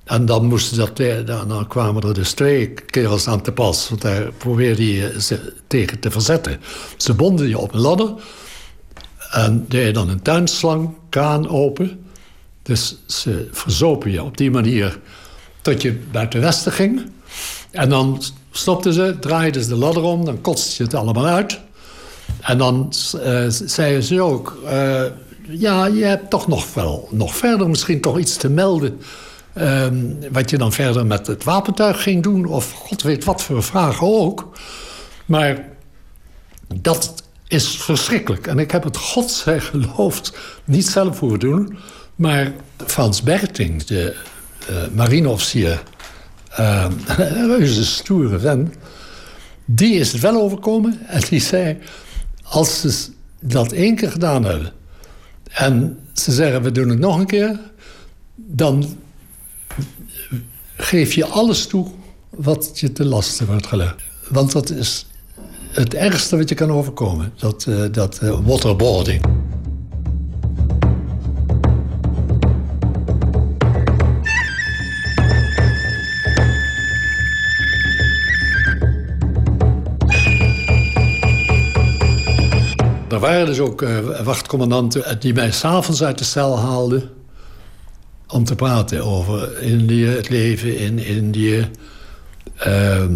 En 0.04 0.26
dan, 0.26 0.46
moesten 0.46 0.78
dat, 0.78 1.26
dan 1.26 1.68
kwamen 1.68 2.04
er 2.04 2.14
dus 2.14 2.32
twee 2.32 2.74
kerels 2.74 3.28
aan 3.28 3.42
te 3.42 3.52
pas. 3.52 3.90
Want 3.90 4.02
daar 4.02 4.32
probeerde 4.32 4.94
je 4.94 5.22
ze 5.22 5.54
tegen 5.68 6.00
te 6.00 6.12
verzetten. 6.12 6.60
Ze 6.98 7.14
bonden 7.14 7.48
je 7.48 7.58
op 7.58 7.74
een 7.74 7.80
ladder. 7.80 8.14
En 9.32 9.66
deden 9.68 9.94
dan 9.94 10.10
een 10.10 10.22
tuinslang, 10.22 10.96
kraan 11.10 11.50
open. 11.50 12.06
Dus 12.64 12.98
ze 13.06 13.50
verzopen 13.52 14.12
je 14.12 14.24
op 14.24 14.38
die 14.38 14.52
manier 14.52 15.00
tot 15.62 15.82
je 15.82 16.00
buiten 16.12 16.42
westen 16.42 16.72
ging. 16.72 17.12
En 17.72 17.90
dan 17.90 18.22
stopten 18.52 18.94
ze, 18.94 19.18
draaiden 19.20 19.64
ze 19.64 19.70
de 19.70 19.76
ladder 19.76 20.04
om, 20.04 20.26
dan 20.26 20.42
kotsten 20.42 20.74
je 20.78 20.84
het 20.84 20.94
allemaal 20.94 21.26
uit. 21.26 21.60
En 22.39 22.58
dan 22.58 22.94
uh, 23.15 23.46
zeiden 23.48 24.04
ze 24.04 24.22
ook... 24.22 24.62
Uh, 24.63 25.04
ja, 25.48 25.86
je 25.86 26.04
hebt 26.04 26.30
toch 26.30 26.48
nog 26.48 26.74
wel 26.74 27.08
nog 27.12 27.36
verder 27.36 27.70
misschien 27.70 28.02
toch 28.02 28.20
iets 28.20 28.38
te 28.38 28.50
melden... 28.50 29.00
Ehm, 29.54 29.96
wat 30.32 30.50
je 30.50 30.58
dan 30.58 30.72
verder 30.72 31.06
met 31.06 31.28
het 31.28 31.44
wapentuig 31.44 32.04
ging 32.04 32.24
doen... 32.24 32.46
of 32.46 32.72
god 32.72 33.02
weet 33.02 33.24
wat 33.24 33.44
voor 33.44 33.63
vragen 33.63 34.08
ook. 34.08 34.50
Maar 35.26 35.65
dat 36.76 37.24
is 37.48 37.78
verschrikkelijk. 37.78 38.48
En 38.48 38.60
ik 38.60 38.72
heb 38.72 38.84
het 38.84 38.98
godzij 38.98 39.60
geloofd 39.72 40.34
niet 40.65 40.88
zelf 40.88 41.17
voor 41.17 41.39
doen... 41.39 41.78
maar 42.15 42.52
Frans 42.86 43.22
Berting, 43.22 43.84
de 43.84 44.15
uh, 44.70 44.78
marineofficier... 44.94 45.84
Uh, 46.60 46.86
een 47.17 47.48
reuze 47.48 47.86
stoere 47.86 48.39
vent... 48.39 48.76
die 49.65 49.94
is 49.94 50.12
het 50.12 50.22
wel 50.22 50.41
overkomen 50.41 51.00
en 51.08 51.22
die 51.30 51.39
zei... 51.39 51.78
als 52.52 52.82
ze 52.82 53.10
dat 53.40 53.72
één 53.72 53.96
keer 53.96 54.12
gedaan 54.12 54.44
hebben... 54.44 54.74
en 55.50 56.00
ze 56.14 56.32
zeggen 56.32 56.62
we 56.62 56.72
doen 56.72 56.90
het 56.90 57.00
nog 57.00 57.18
een 57.20 57.26
keer... 57.26 57.60
dan 58.36 58.98
geef 60.76 61.14
je 61.14 61.26
alles 61.26 61.68
toe 61.68 61.88
wat 62.30 62.80
je 62.80 62.92
te 62.92 63.06
lasten 63.06 63.46
wordt 63.46 63.68
gelegd. 63.68 64.02
Want 64.30 64.52
dat 64.52 64.70
is 64.70 65.06
het 65.72 65.94
ergste 65.94 66.38
wat 66.38 66.50
je 66.50 66.56
kan 66.56 66.72
overkomen, 66.72 67.34
dat, 67.38 67.66
uh, 67.70 67.84
dat 67.92 68.20
uh, 68.24 68.40
waterboarding. 68.46 69.41
Waren 83.22 83.46
dus 83.46 83.60
ook 83.60 83.82
uh, 83.82 84.20
wachtcommandanten 84.24 85.20
die 85.20 85.34
mij 85.34 85.52
s'avonds 85.52 86.04
uit 86.04 86.18
de 86.18 86.24
cel 86.24 86.60
haalden 86.60 87.10
om 88.28 88.44
te 88.44 88.56
praten 88.56 89.06
over 89.06 89.62
Indië, 89.62 90.06
het 90.06 90.30
leven 90.30 90.78
in 90.78 91.00
Indië. 91.00 91.70
Ehm, 92.58 93.14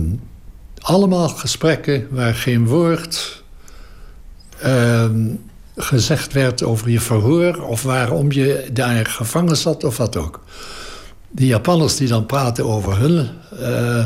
allemaal 0.80 1.30
gesprekken 1.30 2.08
waar 2.10 2.36
geen 2.36 2.68
woord 2.68 3.44
ehm, 4.60 5.34
gezegd 5.76 6.34
werd 6.34 6.64
over 6.64 6.90
je 6.90 7.00
verhoor... 7.00 7.62
of 7.62 7.84
waarom 7.84 8.32
je 8.32 8.70
daar 8.74 9.06
gevangen 9.06 9.58
zat 9.58 9.84
of 9.84 9.98
wat 9.98 10.18
ook. 10.18 10.44
Die 11.32 11.48
Japanners 11.48 11.96
die 11.96 12.08
dan 12.08 12.26
praten 12.26 12.66
over 12.66 12.98
hun 12.98 13.30
uh, 13.60 14.06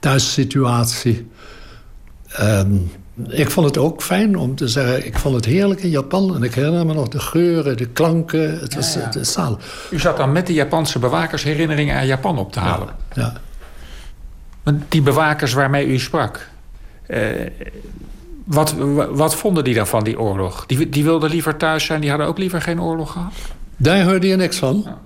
thuissituatie... 0.00 1.30
Ehm, 2.28 2.76
ik 3.28 3.50
vond 3.50 3.66
het 3.66 3.78
ook 3.78 4.02
fijn 4.02 4.36
om 4.36 4.54
te 4.54 4.68
zeggen... 4.68 5.06
ik 5.06 5.18
vond 5.18 5.34
het 5.34 5.44
heerlijk 5.44 5.82
in 5.82 5.90
Japan. 5.90 6.34
En 6.34 6.42
ik 6.42 6.54
herinner 6.54 6.86
me 6.86 6.94
nog 6.94 7.08
de 7.08 7.20
geuren, 7.20 7.76
de 7.76 7.86
klanken. 7.86 8.60
Het 8.60 8.74
was 8.74 8.94
ja, 8.94 9.10
ja. 9.12 9.24
zaal. 9.24 9.58
U 9.90 9.98
zat 9.98 10.16
dan 10.16 10.32
met 10.32 10.46
de 10.46 10.52
Japanse 10.52 10.98
bewakers 10.98 11.42
herinneringen 11.42 11.96
aan 11.96 12.06
Japan 12.06 12.38
op 12.38 12.52
te 12.52 12.60
halen. 12.60 12.88
Ja. 13.14 13.32
ja. 14.64 14.72
Die 14.88 15.02
bewakers 15.02 15.52
waarmee 15.52 15.86
u 15.86 15.98
sprak... 15.98 16.50
Uh, 17.08 17.18
wat, 18.44 18.74
wat 19.10 19.34
vonden 19.34 19.64
die 19.64 19.74
dan 19.74 19.86
van 19.86 20.04
die 20.04 20.20
oorlog? 20.20 20.66
Die, 20.66 20.88
die 20.88 21.04
wilden 21.04 21.30
liever 21.30 21.56
thuis 21.56 21.84
zijn, 21.84 22.00
die 22.00 22.10
hadden 22.10 22.28
ook 22.28 22.38
liever 22.38 22.62
geen 22.62 22.80
oorlog 22.80 23.12
gehad? 23.12 23.32
Daar 23.76 24.04
hoorde 24.04 24.26
je 24.26 24.36
niks 24.36 24.56
van. 24.56 24.82
Ja. 24.84 24.98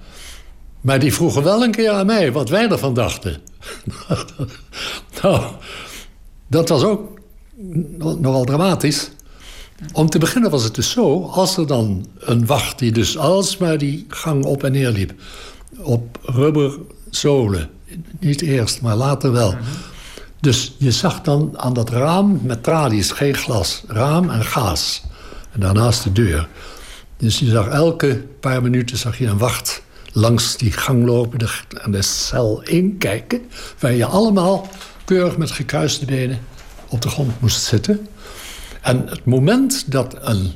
Maar 0.81 0.99
die 0.99 1.15
vroegen 1.15 1.43
wel 1.43 1.63
een 1.63 1.71
keer 1.71 1.91
aan 1.91 2.07
mij 2.07 2.33
wat 2.33 2.49
wij 2.49 2.69
ervan 2.69 2.95
dachten. 2.95 3.37
nou, 5.23 5.43
dat 6.47 6.69
was 6.69 6.85
ook 6.85 7.16
nogal 8.19 8.45
dramatisch. 8.45 9.11
Om 9.93 10.09
te 10.09 10.19
beginnen 10.19 10.51
was 10.51 10.65
het 10.65 10.75
dus 10.75 10.91
zo, 10.91 11.23
als 11.23 11.57
er 11.57 11.67
dan 11.67 12.07
een 12.19 12.47
wacht 12.47 12.79
die 12.79 12.93
dus 12.93 13.19
alsmaar 13.19 13.79
die 13.79 14.05
gang 14.09 14.45
op 14.45 14.63
en 14.63 14.73
neer 14.73 14.91
liep, 14.91 15.13
op 15.79 16.19
rubberzolen, 16.23 17.71
niet 18.21 18.41
eerst, 18.41 18.81
maar 18.81 18.97
later 18.97 19.33
wel. 19.33 19.55
Dus 20.41 20.75
je 20.79 20.91
zag 20.91 21.21
dan 21.21 21.59
aan 21.59 21.73
dat 21.73 21.91
raam 21.91 22.41
met 22.43 22.63
tralies, 22.63 23.11
geen 23.11 23.35
glas, 23.35 23.83
raam 23.87 24.31
en 24.31 24.45
gaas. 24.45 25.03
En 25.53 25.61
daarnaast 25.61 26.03
de 26.03 26.13
deur. 26.13 26.49
Dus 27.17 27.39
je 27.39 27.51
zag 27.51 27.69
elke 27.69 28.25
paar 28.41 28.63
minuten 28.63 28.97
zag 28.97 29.19
je 29.19 29.27
een 29.27 29.39
wacht 29.39 29.83
langs 30.13 30.57
die 30.57 30.73
gang 30.73 31.05
lopen 31.05 31.49
en 31.83 31.91
de 31.91 32.03
cel 32.03 32.63
inkijken, 32.63 33.41
waar 33.79 33.93
je 33.93 34.07
allemaal 34.07 34.69
keurig 35.05 35.37
met 35.37 35.51
gekruiste 35.51 36.05
benen 36.05 36.39
op 36.89 37.03
de 37.03 37.09
grond 37.09 37.41
moest 37.41 37.63
zitten. 37.63 38.07
En 38.83 39.07
het 39.09 39.25
moment 39.25 39.93
dat 39.93 40.17
een 40.21 40.53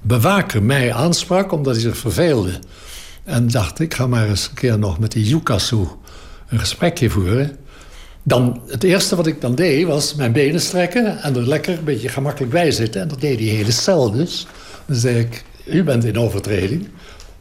bewaker 0.00 0.62
mij 0.62 0.92
aansprak, 0.92 1.52
omdat 1.52 1.72
hij 1.74 1.82
zich 1.82 1.96
verveelde... 1.96 2.52
en 3.24 3.48
dacht, 3.48 3.80
ik 3.80 3.94
ga 3.94 4.06
maar 4.06 4.28
eens 4.28 4.48
een 4.48 4.54
keer 4.54 4.78
nog 4.78 4.98
met 4.98 5.12
die 5.12 5.28
Yukasu 5.28 5.86
een 6.48 6.58
gesprekje 6.58 7.10
voeren... 7.10 7.56
dan 8.22 8.60
het 8.66 8.84
eerste 8.84 9.16
wat 9.16 9.26
ik 9.26 9.40
dan 9.40 9.54
deed, 9.54 9.86
was 9.86 10.14
mijn 10.14 10.32
benen 10.32 10.60
strekken... 10.60 11.22
en 11.22 11.36
er 11.36 11.48
lekker 11.48 11.78
een 11.78 11.84
beetje 11.84 12.08
gemakkelijk 12.08 12.52
bij 12.52 12.70
zitten. 12.70 13.00
En 13.00 13.08
dat 13.08 13.20
deed 13.20 13.38
die 13.38 13.50
hele 13.50 13.70
cel 13.70 14.10
dus. 14.10 14.46
Dan 14.86 14.96
zei 14.96 15.18
ik, 15.18 15.44
u 15.66 15.84
bent 15.84 16.04
in 16.04 16.18
overtreding, 16.18 16.88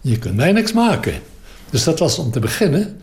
je 0.02 0.18
kunt 0.18 0.36
mij 0.36 0.52
niks 0.52 0.74
maken. 0.74 1.13
Dus 1.70 1.84
dat 1.84 2.00
was 2.00 2.20
om 2.20 2.32
te 2.32 2.40
beginnen 2.40 2.98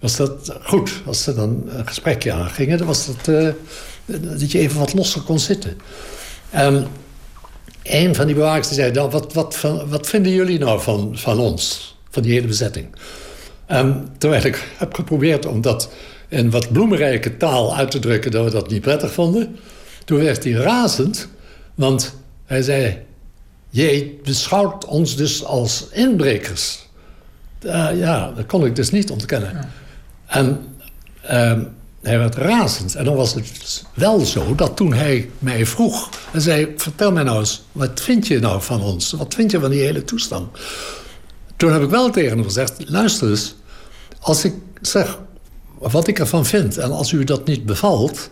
was 0.00 0.16
dat 0.16 0.56
goed. 0.62 0.92
Als 1.06 1.22
ze 1.22 1.34
dan 1.34 1.62
een 1.66 1.86
gesprekje 1.86 2.32
aangingen, 2.32 2.78
dan 2.78 2.86
was 2.86 3.06
dat... 3.06 3.28
Uh, 3.28 3.48
dat 4.18 4.52
je 4.52 4.58
even 4.58 4.78
wat 4.78 4.94
losser 4.94 5.20
kon 5.20 5.38
zitten. 5.38 5.78
En 6.50 6.86
een 7.82 8.14
van 8.14 8.26
die 8.26 8.34
bewakers 8.34 8.68
die 8.68 8.76
zei... 8.76 8.92
Nou, 8.92 9.10
wat, 9.10 9.32
wat, 9.32 9.60
wat 9.86 10.06
vinden 10.06 10.32
jullie 10.32 10.58
nou 10.58 10.80
van, 10.80 11.18
van 11.18 11.38
ons? 11.38 11.96
Van 12.10 12.22
die 12.22 12.32
hele 12.32 12.46
bezetting? 12.46 12.86
En 13.66 14.08
terwijl 14.18 14.44
ik 14.44 14.64
heb 14.76 14.94
geprobeerd 14.94 15.46
om 15.46 15.60
dat 15.60 15.90
in 16.28 16.50
wat 16.50 16.72
bloemrijke 16.72 17.36
taal 17.36 17.76
uit 17.76 17.90
te 17.90 17.98
drukken... 17.98 18.30
dat 18.30 18.44
we 18.44 18.50
dat 18.50 18.70
niet 18.70 18.80
prettig 18.80 19.12
vonden... 19.12 19.56
toen 20.04 20.18
werd 20.18 20.44
hij 20.44 20.52
razend, 20.52 21.28
want 21.74 22.14
hij 22.46 22.62
zei... 22.62 22.98
Je 23.72 24.18
beschouwt 24.24 24.84
ons 24.84 25.16
dus 25.16 25.44
als 25.44 25.86
inbrekers. 25.92 26.88
Uh, 27.62 27.88
ja, 27.94 28.32
dat 28.32 28.46
kon 28.46 28.64
ik 28.66 28.76
dus 28.76 28.90
niet 28.90 29.10
ontkennen. 29.10 29.52
Ja. 29.52 29.68
En... 30.26 30.64
Uh, 31.30 31.66
hij 32.02 32.18
werd 32.18 32.34
razend. 32.34 32.94
En 32.94 33.04
dan 33.04 33.14
was 33.14 33.34
het 33.34 33.84
wel 33.94 34.20
zo 34.20 34.54
dat 34.54 34.76
toen 34.76 34.92
hij 34.92 35.30
mij 35.38 35.66
vroeg... 35.66 36.08
en 36.32 36.40
zei, 36.40 36.72
vertel 36.76 37.12
mij 37.12 37.22
nou 37.22 37.38
eens, 37.38 37.62
wat 37.72 38.00
vind 38.00 38.26
je 38.26 38.38
nou 38.38 38.62
van 38.62 38.82
ons? 38.82 39.12
Wat 39.12 39.34
vind 39.34 39.50
je 39.50 39.60
van 39.60 39.70
die 39.70 39.80
hele 39.80 40.04
toestand? 40.04 40.58
Toen 41.56 41.72
heb 41.72 41.82
ik 41.82 41.90
wel 41.90 42.10
tegen 42.10 42.30
hem 42.30 42.44
gezegd, 42.44 42.90
luister 42.90 43.30
eens... 43.30 43.54
als 44.20 44.44
ik 44.44 44.54
zeg 44.80 45.18
wat 45.78 46.06
ik 46.06 46.18
ervan 46.18 46.46
vind... 46.46 46.78
en 46.78 46.90
als 46.90 47.12
u 47.12 47.24
dat 47.24 47.46
niet 47.46 47.66
bevalt... 47.66 48.30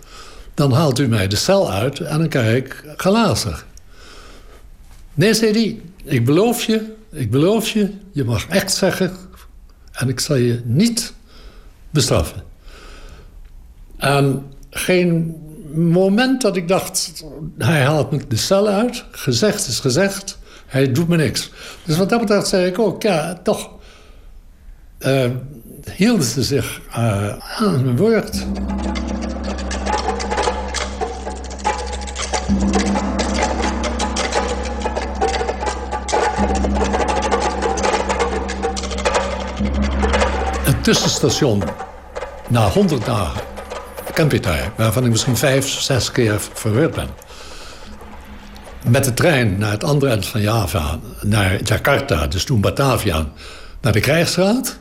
dan 0.54 0.72
haalt 0.72 0.98
u 0.98 1.08
mij 1.08 1.28
de 1.28 1.36
cel 1.36 1.72
uit 1.72 2.00
en 2.00 2.18
dan 2.18 2.28
krijg 2.28 2.56
ik 2.56 2.84
glazen. 2.96 3.56
Nee, 5.14 5.34
zei 5.34 5.52
hij, 5.52 5.80
ik 6.04 6.24
beloof 6.24 6.64
je, 6.64 6.94
ik 7.12 7.30
beloof 7.30 7.68
je... 7.68 7.90
je 8.12 8.24
mag 8.24 8.46
echt 8.46 8.74
zeggen 8.74 9.16
en 9.92 10.08
ik 10.08 10.20
zal 10.20 10.36
je 10.36 10.60
niet 10.64 11.12
bestraffen. 11.90 12.47
En 13.98 14.52
geen 14.70 15.36
moment 15.72 16.42
dat 16.42 16.56
ik 16.56 16.68
dacht, 16.68 17.24
hij 17.58 17.82
haalt 17.82 18.10
me 18.10 18.26
de 18.28 18.36
cel 18.36 18.68
uit. 18.68 19.04
Gezegd 19.10 19.66
is 19.66 19.80
gezegd, 19.80 20.38
hij 20.66 20.92
doet 20.92 21.08
me 21.08 21.16
niks. 21.16 21.50
Dus 21.84 21.96
wat 21.96 22.08
dat 22.08 22.20
betreft 22.20 22.46
zei 22.46 22.66
ik 22.66 22.78
ook, 22.78 23.02
ja, 23.02 23.40
toch 23.42 23.70
uh, 25.00 25.30
hielden 25.94 26.26
ze 26.26 26.42
zich 26.42 26.80
uh, 26.90 27.34
aan 27.38 27.84
mijn 27.84 27.96
woord. 27.96 28.46
Het 40.64 40.84
tussenstation 40.84 41.62
na 42.48 42.68
100 42.68 43.04
dagen 43.04 43.47
Waarvan 44.76 45.04
ik 45.04 45.10
misschien 45.10 45.36
vijf, 45.36 45.68
zes 45.68 46.12
keer 46.12 46.40
verweerd 46.52 46.94
ben. 46.94 47.08
Met 48.88 49.04
de 49.04 49.14
trein 49.14 49.58
naar 49.58 49.70
het 49.70 49.84
andere 49.84 50.12
eind 50.12 50.26
van 50.26 50.40
Java, 50.40 50.98
naar 51.22 51.62
Jakarta, 51.62 52.26
dus 52.26 52.44
toen 52.44 52.60
Batavia, 52.60 53.26
naar 53.80 53.92
de 53.92 54.00
krijgsraad. 54.00 54.78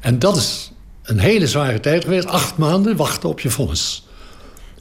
En 0.00 0.18
dat 0.18 0.36
is 0.36 0.72
een 1.02 1.18
hele 1.18 1.46
zware 1.46 1.80
tijd 1.80 2.04
geweest. 2.04 2.26
Acht 2.26 2.56
maanden 2.56 2.96
wachten 2.96 3.28
op 3.28 3.40
je 3.40 3.50
vonnis. 3.50 4.06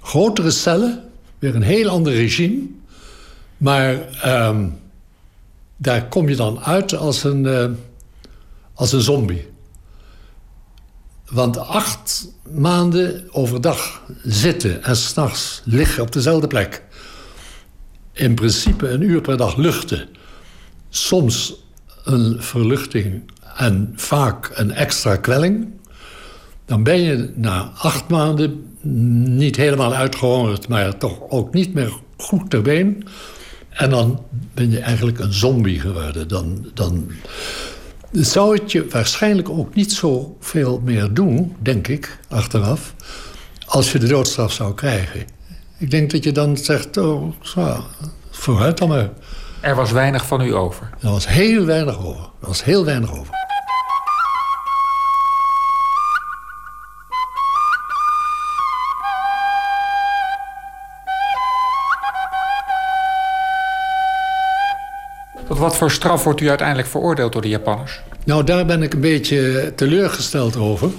Grotere 0.01 0.51
cellen, 0.51 1.03
weer 1.39 1.55
een 1.55 1.61
heel 1.61 1.89
ander 1.89 2.13
regime. 2.13 2.67
Maar 3.57 3.97
um, 4.25 4.79
daar 5.77 6.07
kom 6.07 6.29
je 6.29 6.35
dan 6.35 6.59
uit 6.63 6.95
als 6.95 7.23
een, 7.23 7.43
uh, 7.43 7.65
als 8.73 8.91
een 8.91 9.01
zombie. 9.01 9.47
Want 11.29 11.57
acht 11.57 12.27
maanden 12.51 13.27
overdag 13.31 14.01
zitten 14.23 14.83
en 14.83 14.95
s'nachts 14.95 15.61
liggen 15.65 16.03
op 16.03 16.11
dezelfde 16.11 16.47
plek... 16.47 16.83
in 18.13 18.35
principe 18.35 18.89
een 18.89 19.01
uur 19.01 19.21
per 19.21 19.37
dag 19.37 19.55
luchten. 19.55 20.07
Soms 20.89 21.55
een 22.03 22.35
verluchting 22.39 23.31
en 23.55 23.93
vaak 23.95 24.51
een 24.53 24.71
extra 24.71 25.15
kwelling. 25.15 25.67
Dan 26.65 26.83
ben 26.83 27.01
je 27.01 27.31
na 27.35 27.71
acht 27.75 28.07
maanden 28.07 28.77
niet 29.37 29.55
helemaal 29.55 29.93
uitgehongerd, 29.93 30.67
maar 30.67 30.97
toch 30.97 31.19
ook 31.29 31.53
niet 31.53 31.73
meer 31.73 31.93
goed 32.17 32.49
ter 32.49 32.61
been. 32.61 33.07
En 33.69 33.89
dan 33.89 34.23
ben 34.53 34.71
je 34.71 34.79
eigenlijk 34.79 35.19
een 35.19 35.33
zombie 35.33 35.79
geworden. 35.79 36.27
Dan, 36.27 36.65
dan 36.73 37.11
zou 38.11 38.57
het 38.57 38.71
je 38.71 38.87
waarschijnlijk 38.87 39.49
ook 39.49 39.75
niet 39.75 39.93
zoveel 39.93 40.81
meer 40.83 41.13
doen, 41.13 41.55
denk 41.59 41.87
ik, 41.87 42.19
achteraf, 42.29 42.93
als 43.65 43.91
je 43.91 43.99
de 43.99 44.07
doodstraf 44.07 44.51
zou 44.51 44.73
krijgen. 44.73 45.25
Ik 45.77 45.91
denk 45.91 46.11
dat 46.11 46.23
je 46.23 46.31
dan 46.31 46.57
zegt, 46.57 46.97
oh, 46.97 47.33
zo, 47.41 47.83
vooruit 48.29 48.77
dan 48.77 48.87
maar. 48.87 49.09
Er 49.61 49.75
was 49.75 49.91
weinig 49.91 50.25
van 50.25 50.41
u 50.41 50.53
over? 50.53 50.89
Er 51.01 51.09
was 51.09 51.27
heel 51.27 51.65
weinig 51.65 52.05
over. 52.05 52.23
Er 52.41 52.47
was 52.47 52.63
heel 52.63 52.85
weinig 52.85 53.11
over. 53.11 53.33
Wat 65.59 65.75
voor 65.75 65.91
straf 65.91 66.23
wordt 66.23 66.41
u 66.41 66.49
uiteindelijk 66.49 66.87
veroordeeld 66.87 67.33
door 67.33 67.41
de 67.41 67.49
Japanners? 67.49 67.99
Nou, 68.25 68.43
daar 68.43 68.65
ben 68.65 68.83
ik 68.83 68.93
een 68.93 69.01
beetje 69.01 69.71
teleurgesteld 69.75 70.55
over. 70.57 70.89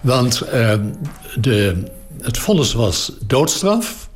Want 0.00 0.42
uh, 0.54 0.72
de, 1.40 1.82
het 2.20 2.38
vonnis 2.38 2.72
was 2.72 3.12
doodstraf. 3.26 4.08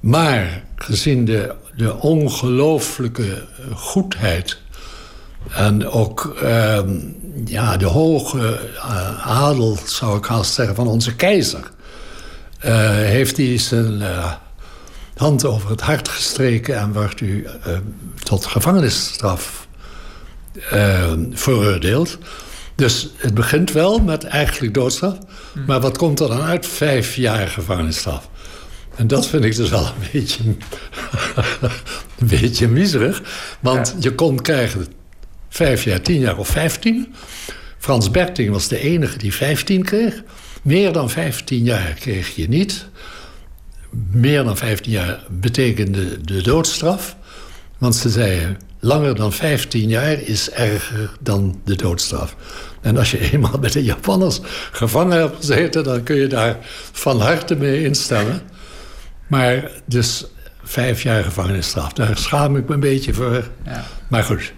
Maar 0.00 0.62
gezien 0.76 1.24
de, 1.24 1.54
de 1.76 2.00
ongelooflijke 2.00 3.44
goedheid... 3.74 4.58
en 5.50 5.88
ook 5.88 6.36
uh, 6.42 6.78
ja, 7.44 7.76
de 7.76 7.86
hoge 7.86 8.60
uh, 8.74 9.26
adel, 9.26 9.78
zou 9.84 10.18
ik 10.18 10.24
haast 10.24 10.52
zeggen, 10.52 10.74
van 10.74 10.86
onze 10.86 11.16
keizer... 11.16 11.70
Eh, 12.60 12.90
heeft 12.90 13.36
hij 13.36 13.58
zijn 13.58 14.02
eh, 14.02 14.32
hand 15.20 15.44
over 15.44 15.70
het 15.70 15.80
hart 15.80 16.08
gestreken... 16.08 16.78
en 16.78 16.92
wordt 16.92 17.20
u 17.20 17.46
tot 18.22 18.46
gevangenisstraf 18.46 19.68
veroordeeld... 21.32 22.18
Dus 22.80 23.08
het 23.16 23.34
begint 23.34 23.72
wel 23.72 23.98
met 23.98 24.24
eigenlijk 24.24 24.74
doodstraf. 24.74 25.18
Hmm. 25.52 25.64
Maar 25.64 25.80
wat 25.80 25.98
komt 25.98 26.20
er 26.20 26.28
dan 26.28 26.40
uit? 26.40 26.66
Vijf 26.66 27.16
jaar 27.16 27.48
gevangenisstraf. 27.48 28.28
En 28.96 29.06
dat 29.06 29.26
vind 29.26 29.44
ik 29.44 29.56
dus 29.56 29.70
wel 29.70 29.86
een 29.86 30.08
beetje, 30.12 30.42
een 32.18 32.26
beetje 32.26 32.68
miserig. 32.68 33.22
Want 33.60 33.94
je 33.98 34.14
kon 34.14 34.42
krijgen 34.42 34.86
vijf 35.48 35.84
jaar, 35.84 36.00
tien 36.00 36.18
jaar 36.18 36.38
of 36.38 36.48
vijftien. 36.48 37.14
Frans 37.78 38.10
Berting 38.10 38.50
was 38.50 38.68
de 38.68 38.78
enige 38.78 39.18
die 39.18 39.34
vijftien 39.34 39.84
kreeg. 39.84 40.22
Meer 40.62 40.92
dan 40.92 41.10
vijftien 41.10 41.64
jaar 41.64 41.92
kreeg 42.00 42.34
je 42.34 42.48
niet. 42.48 42.86
Meer 44.10 44.44
dan 44.44 44.56
vijftien 44.56 44.92
jaar 44.92 45.24
betekende 45.28 46.20
de 46.20 46.42
doodstraf. 46.42 47.16
Want 47.78 47.96
ze 47.96 48.08
zeiden, 48.08 48.58
langer 48.80 49.14
dan 49.14 49.32
15 49.32 49.88
jaar 49.88 50.20
is 50.20 50.50
erger 50.50 51.10
dan 51.20 51.60
de 51.64 51.76
doodstraf. 51.76 52.36
En 52.80 52.96
als 52.96 53.10
je 53.10 53.30
eenmaal 53.32 53.58
bij 53.58 53.70
de 53.70 53.84
Japanners 53.84 54.40
gevangen 54.72 55.18
hebt 55.18 55.36
gezeten... 55.36 55.84
dan 55.84 56.02
kun 56.02 56.16
je 56.16 56.26
daar 56.26 56.56
van 56.92 57.20
harte 57.20 57.56
mee 57.56 57.84
instemmen. 57.84 58.40
Maar 59.26 59.70
dus 59.84 60.26
vijf 60.62 61.02
jaar 61.02 61.24
gevangenisstraf, 61.24 61.92
daar 61.92 62.18
schaam 62.18 62.56
ik 62.56 62.68
me 62.68 62.74
een 62.74 62.80
beetje 62.80 63.14
voor. 63.14 63.48
Ja. 63.64 63.84
Maar 64.08 64.22
goed. 64.22 64.52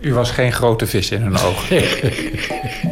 U 0.00 0.14
was 0.14 0.30
geen 0.30 0.52
grote 0.52 0.86
vis 0.86 1.10
in 1.10 1.22
hun 1.22 1.36
ogen. 1.36 1.82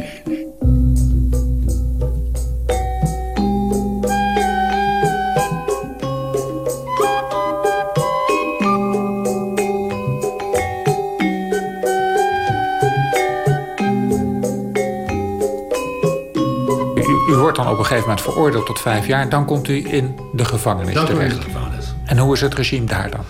wordt 17.51 17.69
dan 17.69 17.79
op 17.79 17.79
een 17.79 17.85
gegeven 17.85 18.09
moment 18.09 18.21
veroordeeld 18.21 18.65
tot 18.65 18.79
vijf 18.79 19.07
jaar. 19.07 19.29
Dan 19.29 19.45
komt 19.45 19.67
u 19.67 19.93
in 19.93 20.19
de 20.33 20.45
gevangenis 20.45 20.93
dan 20.93 21.05
terecht. 21.05 21.33
In 21.33 21.39
de 21.39 21.45
gevangenis. 21.45 21.85
En 22.05 22.17
hoe 22.17 22.33
is 22.33 22.41
het 22.41 22.53
regime 22.53 22.85
daar 22.85 23.11
dan? 23.11 23.25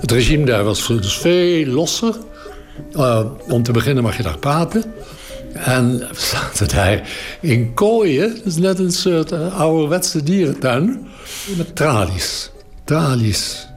Het 0.00 0.10
regime 0.10 0.44
daar 0.44 0.64
was 0.64 0.86
dus 0.86 1.18
veel 1.18 1.66
losser. 1.66 2.16
Uh, 2.92 3.20
om 3.48 3.62
te 3.62 3.72
beginnen 3.72 4.02
mag 4.02 4.16
je 4.16 4.22
daar 4.22 4.38
praten. 4.38 4.84
En 5.52 5.98
we 5.98 6.06
zaten 6.12 6.68
daar 6.68 7.08
in 7.40 7.74
kooien. 7.74 8.40
Dus 8.44 8.56
net 8.56 8.78
een 8.78 8.92
soort 8.92 9.32
uh, 9.32 9.60
ouderwetse 9.60 10.22
dierentuin. 10.22 11.08
Met 11.56 11.76
tralies. 11.76 12.50
Tralies 12.84 13.68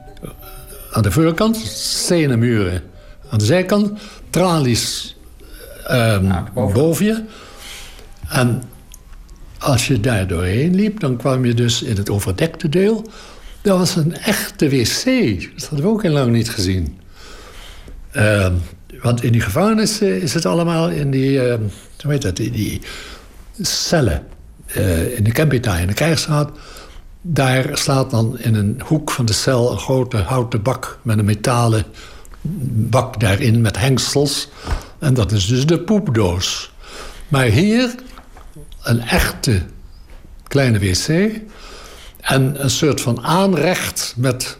aan 0.92 1.02
de 1.02 1.10
voorkant. 1.10 1.56
Stenen 1.74 2.38
muren 2.38 2.82
aan 3.30 3.38
de 3.38 3.44
zijkant. 3.44 3.92
Tralies 4.30 5.16
um, 5.90 6.32
boven. 6.54 6.74
boven 6.74 7.04
je. 7.04 7.24
En 8.28 8.62
als 9.60 9.86
je 9.86 10.00
daar 10.00 10.26
doorheen 10.26 10.74
liep, 10.74 11.00
dan 11.00 11.16
kwam 11.16 11.44
je 11.44 11.54
dus 11.54 11.82
in 11.82 11.96
het 11.96 12.10
overdekte 12.10 12.68
deel. 12.68 13.10
Dat 13.62 13.78
was 13.78 13.96
een 13.96 14.16
echte 14.16 14.68
wc. 14.68 15.04
Dat 15.54 15.68
hadden 15.68 15.86
we 15.86 15.92
ook 15.92 16.02
heel 16.02 16.12
lang 16.12 16.32
niet 16.32 16.50
gezien. 16.50 16.98
Uh, 18.16 18.46
want 19.02 19.22
in 19.22 19.32
die 19.32 19.40
gevangenissen 19.40 20.22
is 20.22 20.34
het 20.34 20.46
allemaal 20.46 20.88
in 20.88 21.10
die, 21.10 21.32
uh, 21.32 21.54
hoe 22.02 22.12
heet 22.12 22.22
dat, 22.22 22.36
die 22.36 22.80
cellen. 23.60 24.26
Uh, 24.76 25.16
in 25.16 25.24
de 25.24 25.32
Kempita, 25.32 25.76
in 25.76 25.86
de 25.86 25.94
krijgsraad. 25.94 26.50
Daar 27.20 27.70
staat 27.72 28.10
dan 28.10 28.38
in 28.38 28.54
een 28.54 28.80
hoek 28.84 29.10
van 29.10 29.24
de 29.24 29.32
cel 29.32 29.72
een 29.72 29.78
grote 29.78 30.16
houten 30.16 30.62
bak 30.62 30.98
met 31.02 31.18
een 31.18 31.24
metalen 31.24 31.84
bak 32.72 33.20
daarin 33.20 33.60
met 33.60 33.78
hengsels. 33.78 34.48
En 34.98 35.14
dat 35.14 35.32
is 35.32 35.46
dus 35.46 35.66
de 35.66 35.80
poepdoos. 35.80 36.72
Maar 37.28 37.44
hier 37.44 37.94
een 38.82 39.00
echte 39.00 39.62
kleine 40.48 40.78
wc. 40.78 41.30
En 42.20 42.62
een 42.62 42.70
soort 42.70 43.00
van 43.00 43.22
aanrecht 43.22 44.14
met 44.16 44.58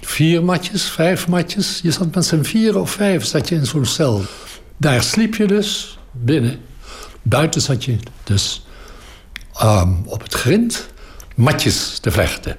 vier 0.00 0.44
matjes, 0.44 0.84
vijf 0.90 1.28
matjes. 1.28 1.80
Je 1.82 1.90
zat 1.90 2.14
met 2.14 2.24
z'n 2.24 2.42
vier 2.42 2.78
of 2.78 2.90
vijf 2.90 3.24
zat 3.24 3.48
je 3.48 3.54
in 3.54 3.66
zo'n 3.66 3.86
cel. 3.86 4.22
Daar 4.76 5.02
sliep 5.02 5.34
je 5.34 5.46
dus 5.46 5.98
binnen. 6.10 6.60
Buiten 7.22 7.60
zat 7.60 7.84
je 7.84 7.96
dus 8.24 8.66
um, 9.62 10.02
op 10.06 10.22
het 10.22 10.34
grind 10.34 10.88
matjes 11.34 11.98
te 11.98 12.10
vechten. 12.10 12.56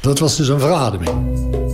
Dat 0.00 0.18
was 0.18 0.36
dus 0.36 0.48
een 0.48 0.60
verademing. 0.60 1.69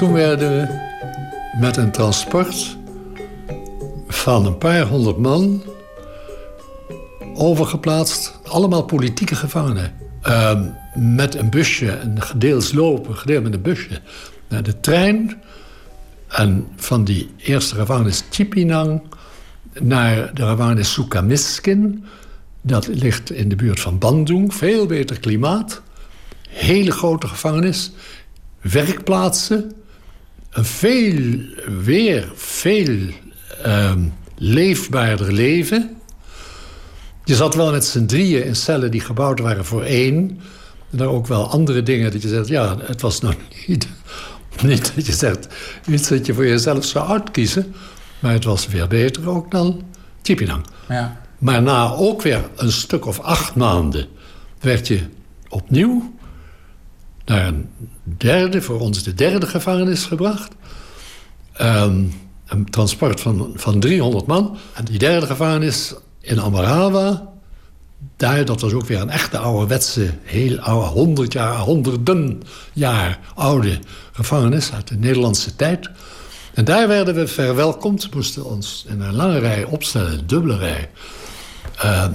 Toen 0.00 0.12
werden 0.12 0.50
we 0.50 0.68
met 1.60 1.76
een 1.76 1.90
transport 1.90 2.76
van 4.08 4.46
een 4.46 4.58
paar 4.58 4.86
honderd 4.86 5.18
man 5.18 5.62
overgeplaatst. 7.34 8.38
Allemaal 8.44 8.82
politieke 8.82 9.34
gevangenen. 9.34 9.94
Uh, 10.26 10.60
met 10.94 11.34
een 11.34 11.50
busje, 11.50 11.98
een 11.98 12.22
gedeels 12.22 12.72
lopen, 12.72 13.16
gedeeld 13.16 13.42
met 13.42 13.54
een 13.54 13.62
busje, 13.62 14.00
naar 14.48 14.62
de 14.62 14.80
trein. 14.80 15.42
En 16.28 16.66
van 16.76 17.04
die 17.04 17.30
eerste 17.36 17.74
gevangenis 17.74 18.24
Chipinang 18.30 19.02
naar 19.80 20.34
de 20.34 20.46
gevangenis 20.46 20.92
Sukamiskin. 20.92 22.04
Dat 22.62 22.86
ligt 22.86 23.30
in 23.30 23.48
de 23.48 23.56
buurt 23.56 23.80
van 23.80 23.98
Bandung. 23.98 24.54
Veel 24.54 24.86
beter 24.86 25.20
klimaat. 25.20 25.82
Hele 26.48 26.90
grote 26.90 27.28
gevangenis. 27.28 27.92
Werkplaatsen 28.60 29.72
veel, 30.50 31.40
weer 31.82 32.32
veel 32.34 32.98
uh, 33.66 33.92
leefbaarder 34.36 35.32
leven. 35.32 35.96
Je 37.24 37.34
zat 37.34 37.54
wel 37.54 37.70
met 37.70 37.84
z'n 37.84 38.06
drieën 38.06 38.44
in 38.44 38.56
cellen 38.56 38.90
die 38.90 39.00
gebouwd 39.00 39.40
waren 39.40 39.64
voor 39.64 39.82
één. 39.82 40.40
En 40.90 40.98
daar 40.98 41.08
ook 41.08 41.26
wel 41.26 41.50
andere 41.50 41.82
dingen 41.82 42.12
dat 42.12 42.22
je 42.22 42.28
zegt... 42.28 42.48
ja, 42.48 42.76
het 42.80 43.00
was 43.00 43.20
nog 43.20 43.34
niet, 43.66 43.88
niet 44.62 44.92
dat 44.94 45.06
je 45.06 45.12
zegt... 45.12 45.46
iets 45.86 46.08
dat 46.08 46.26
je 46.26 46.34
voor 46.34 46.46
jezelf 46.46 46.84
zou 46.84 47.08
uitkiezen... 47.08 47.74
maar 48.18 48.32
het 48.32 48.44
was 48.44 48.68
weer 48.68 48.88
beter 48.88 49.28
ook 49.28 49.50
dan 49.50 49.82
Chipinang. 50.22 50.64
Ja. 50.88 51.20
Maar 51.38 51.62
na 51.62 51.92
ook 51.92 52.22
weer 52.22 52.50
een 52.56 52.72
stuk 52.72 53.06
of 53.06 53.20
acht 53.20 53.54
maanden... 53.54 54.06
werd 54.60 54.88
je 54.88 55.00
opnieuw 55.48 56.18
naar 57.30 57.46
een 57.46 57.68
derde, 58.02 58.62
voor 58.62 58.80
ons 58.80 59.02
de 59.02 59.14
derde 59.14 59.46
gevangenis 59.46 60.04
gebracht. 60.04 60.52
Um, 61.60 62.12
een 62.46 62.70
transport 62.70 63.20
van, 63.20 63.52
van 63.54 63.80
300 63.80 64.26
man. 64.26 64.56
En 64.74 64.84
die 64.84 64.98
derde 64.98 65.26
gevangenis 65.26 65.94
in 66.20 66.40
Amarawa... 66.40 67.28
daar, 68.16 68.44
dat 68.44 68.60
was 68.60 68.72
ook 68.72 68.86
weer 68.86 69.00
een 69.00 69.10
echte 69.10 69.38
ouderwetse... 69.38 70.10
heel 70.22 70.58
oude, 70.58 70.86
100 70.86 71.32
jaar, 71.32 71.56
honderden 71.56 72.42
jaar 72.72 73.18
oude 73.34 73.78
gevangenis... 74.12 74.72
uit 74.72 74.88
de 74.88 74.96
Nederlandse 74.96 75.56
tijd... 75.56 75.90
En 76.54 76.64
daar 76.64 76.88
werden 76.88 77.14
we 77.14 77.26
verwelkomd. 77.26 78.14
moesten 78.14 78.44
ons 78.44 78.84
in 78.88 79.00
een 79.00 79.14
lange 79.14 79.38
rij 79.38 79.64
opstellen, 79.64 80.12
een 80.12 80.26
dubbele 80.26 80.56
rij. 80.56 80.90
Uh, 81.84 82.06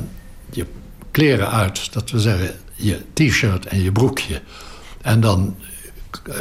je 0.52 0.66
kleren 1.12 1.52
uit, 1.52 1.94
dat 1.94 2.12
we 2.12 2.20
zeggen, 2.20 2.56
je 2.76 3.00
t-shirt 3.14 3.66
en 3.66 3.82
je 3.82 3.92
broekje. 3.92 4.42
En 5.06 5.20
dan 5.20 5.56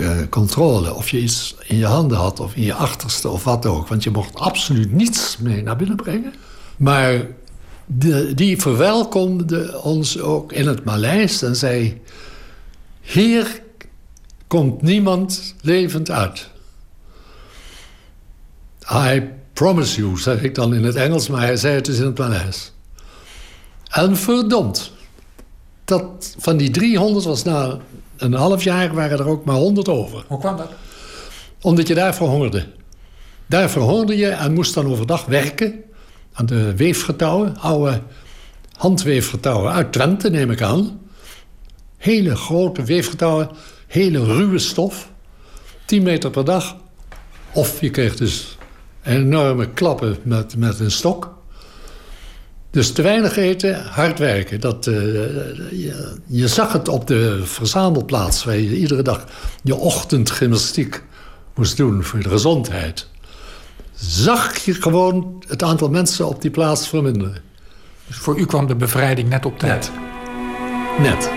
uh, 0.01 0.11
controle 0.31 0.95
of 0.95 1.11
je 1.11 1.21
iets 1.21 1.57
in 1.67 1.77
je 1.77 1.87
handen 1.87 2.19
had 2.19 2.41
of 2.41 2.55
in 2.55 2.63
je 2.63 2.75
achterste 2.75 3.29
of 3.29 3.45
wat 3.45 3.67
ook. 3.67 3.89
Want 3.89 4.03
je 4.03 4.11
mocht 4.11 4.35
absoluut 4.35 4.93
niets 4.93 5.39
mee 5.39 5.63
naar 5.63 5.77
binnen 5.77 5.97
brengen. 5.97 6.35
Maar 6.77 7.27
die 8.35 8.61
verwelkomde 8.61 9.81
ons 9.83 10.21
ook 10.21 10.53
in 10.53 10.67
het 10.67 10.85
Maleis 10.85 11.43
en 11.43 11.57
zei... 11.57 12.01
Hier 13.01 13.63
komt 14.47 14.83
niemand 14.83 15.55
levend 15.61 16.11
uit. 16.11 16.49
I 18.93 19.31
promise 19.53 20.01
you, 20.01 20.19
zeg 20.19 20.43
ik 20.43 20.55
dan 20.55 20.75
in 20.75 20.85
het 20.85 20.97
Engels, 20.97 21.29
maar 21.29 21.41
hij 21.41 21.57
zei 21.57 21.75
het 21.75 21.85
dus 21.85 21.99
in 21.99 22.07
het 22.07 22.19
Maleis. 22.19 22.73
En 23.89 24.17
verdomd, 24.17 24.93
dat 25.85 26.35
van 26.39 26.57
die 26.57 26.71
300 26.71 27.25
was 27.25 27.43
na 27.43 27.79
een 28.17 28.33
half 28.33 28.65
jaar 28.65 28.95
waren 28.95 29.19
er 29.19 29.29
ook 29.29 29.45
maar 29.45 29.57
100 29.57 29.89
over. 29.89 30.25
Hoe 30.27 30.39
kwam 30.39 30.57
dat? 30.57 30.71
Omdat 31.61 31.89
je 31.89 31.95
daar 31.95 32.15
verhongerde. 32.15 32.67
Daar 33.47 33.71
verhongerde 33.71 34.17
je 34.17 34.29
en 34.29 34.53
moest 34.53 34.75
dan 34.75 34.87
overdag 34.87 35.25
werken 35.25 35.83
aan 36.33 36.47
de 36.47 36.77
weefgetouwen, 36.77 37.57
oude 37.59 38.01
handweefgetouwen 38.77 39.73
uit 39.73 39.93
Twente, 39.93 40.31
neem 40.31 40.51
ik 40.51 40.63
aan. 40.63 41.01
Hele 41.97 42.37
grote 42.37 42.83
weefgetouwen, 42.83 43.51
hele 43.87 44.25
ruwe 44.25 44.59
stof, 44.59 45.11
10 45.85 46.03
meter 46.03 46.31
per 46.31 46.45
dag. 46.45 46.77
Of 47.53 47.81
je 47.81 47.91
kreeg 47.91 48.17
dus 48.17 48.57
enorme 49.03 49.71
klappen 49.71 50.17
met, 50.23 50.57
met 50.57 50.81
een 50.81 50.91
stok. 50.91 51.34
Dus 52.75 52.93
te 52.93 53.03
weinig 53.03 53.37
eten, 53.37 53.85
hard 53.85 54.19
werken. 54.19 54.61
Dat, 54.61 54.87
uh, 54.87 54.95
je, 55.71 56.17
je, 56.27 56.49
zag 56.49 56.73
het 56.73 56.89
op 56.89 57.07
de 57.07 57.41
verzamelplaats... 57.45 58.45
waar 58.45 58.57
je 58.57 58.77
iedere 58.77 59.03
dag 59.03 59.25
je 59.63 59.77
ochtendgymnastiek 59.77 61.03
moest 61.55 61.77
doen 61.77 62.05
voor 62.05 62.23
de 62.23 62.29
gezondheid. 62.29 63.09
Zag 63.95 64.57
je 64.57 64.75
gewoon 64.75 65.43
het 65.49 65.63
aantal 65.63 65.89
mensen 65.89 66.29
op 66.29 66.43
die 66.43 66.51
plaats 66.51 66.89
verminderen. 66.89 67.43
Dus 68.07 68.17
voor 68.17 68.39
u 68.39 68.47
kwam 68.47 68.67
de 68.67 68.77
bevrijding 68.77 69.29
net 69.29 69.47
op 69.47 69.59
tijd? 69.59 69.91
Net. 70.99 71.09
net. 71.09 71.31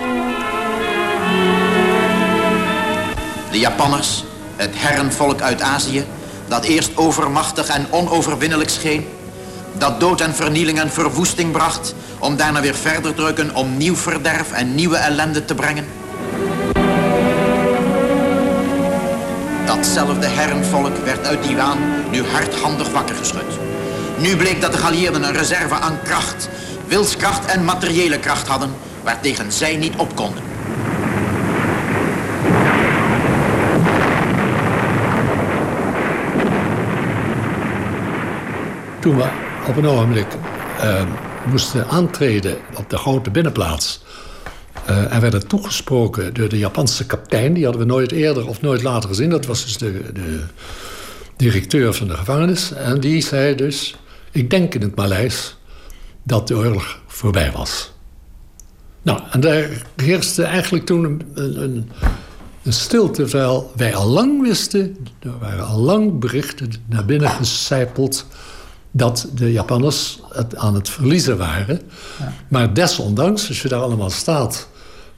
De 3.52 3.60
Japanners, 3.60 4.24
het 4.56 4.72
herrenvolk 4.74 5.42
uit 5.42 5.62
Azië 5.62 6.06
dat 6.48 6.66
eerst 6.66 6.98
overmachtig 6.98 7.68
en 7.68 7.86
onoverwinnelijk 7.92 8.70
scheen, 8.70 9.06
dat 9.80 10.00
dood 10.00 10.22
en 10.22 10.36
vernieling 10.36 10.80
en 10.80 10.92
verwoesting 10.92 11.52
bracht, 11.52 11.96
om 12.20 12.36
daarna 12.36 12.62
weer 12.62 12.76
verder 12.76 13.14
drukken 13.14 13.56
om 13.56 13.78
nieuw 13.78 13.96
verderf 13.96 14.52
en 14.52 14.76
nieuwe 14.76 14.98
ellende 14.98 15.46
te 15.46 15.56
brengen. 15.56 15.86
Datzelfde 19.66 20.28
herrenvolk 20.28 20.98
werd 20.98 21.28
uit 21.28 21.44
die 21.44 21.56
waan 21.56 21.78
nu 22.12 22.24
hardhandig 22.24 22.92
wakker 22.92 23.16
geschud. 23.16 23.60
Nu 24.18 24.38
bleek 24.38 24.62
dat 24.62 24.72
de 24.72 24.78
geallieerden 24.78 25.24
een 25.24 25.36
reserve 25.36 25.76
aan 25.76 26.00
kracht, 26.04 26.50
wilskracht 26.88 27.46
en 27.46 27.66
materiële 27.66 28.20
kracht 28.20 28.48
hadden, 28.48 28.74
waartegen 29.04 29.52
zij 29.52 29.76
niet 29.76 29.96
op 29.96 30.16
konden. 30.16 30.44
toen 39.08 39.18
we 39.18 39.47
op 39.68 39.76
een 39.76 39.88
ogenblik 39.88 40.28
uh, 40.84 41.02
moesten 41.46 41.88
aantreden 41.88 42.58
op 42.76 42.90
de 42.90 42.98
grote 42.98 43.32
binnenplaats... 43.32 44.06
En 44.88 45.22
werden 45.22 45.48
toegesproken 45.48 46.34
door 46.34 46.50
de 46.50 46.58
Japanse 46.58 47.06
kapitein. 47.06 47.54
Die 47.54 47.64
hadden 47.64 47.82
we 47.82 47.88
nooit 47.88 48.12
eerder 48.12 48.48
of 48.48 48.62
nooit 48.62 48.84
later 48.84 49.10
gezien. 49.10 49.30
Dat 49.30 49.46
was 49.46 49.64
dus 49.64 49.78
de, 49.78 50.12
de 50.14 50.44
directeur 51.36 51.94
van 51.94 52.08
de 52.08 52.14
gevangenis. 52.14 52.72
En 52.72 53.00
die 53.00 53.22
zei 53.22 53.56
dus, 53.56 53.96
ik 54.32 54.50
denk 54.50 54.76
in 54.76 54.82
het 54.82 54.96
Maleis... 54.96 55.58
dat 56.24 56.48
de 56.48 56.56
oorlog 56.56 57.00
voorbij 57.08 57.52
was. 57.52 57.92
Nou, 59.02 59.20
en 59.32 59.40
daar 59.40 59.70
heerste 59.96 60.44
eigenlijk 60.44 60.86
toen 60.86 61.04
een, 61.04 61.22
een, 61.64 61.92
een 62.64 62.74
stilte... 62.74 63.24
terwijl 63.24 63.72
wij 63.76 63.96
al 63.96 64.08
lang 64.08 64.42
wisten... 64.42 64.98
er 65.20 65.40
waren 65.40 65.66
al 65.66 65.80
lang 65.80 66.20
berichten 66.20 66.72
naar 66.86 67.06
binnen 67.06 67.30
gecijpeld 67.30 68.26
dat 68.98 69.28
de 69.34 69.52
Japanners 69.52 70.20
het 70.30 70.56
aan 70.56 70.76
het 70.76 70.90
verliezen 70.90 71.38
waren. 71.38 71.82
Ja. 72.20 72.34
Maar 72.48 72.74
desondanks, 72.74 73.48
als 73.48 73.62
je 73.62 73.68
daar 73.68 73.82
allemaal 73.82 74.10
staat... 74.10 74.68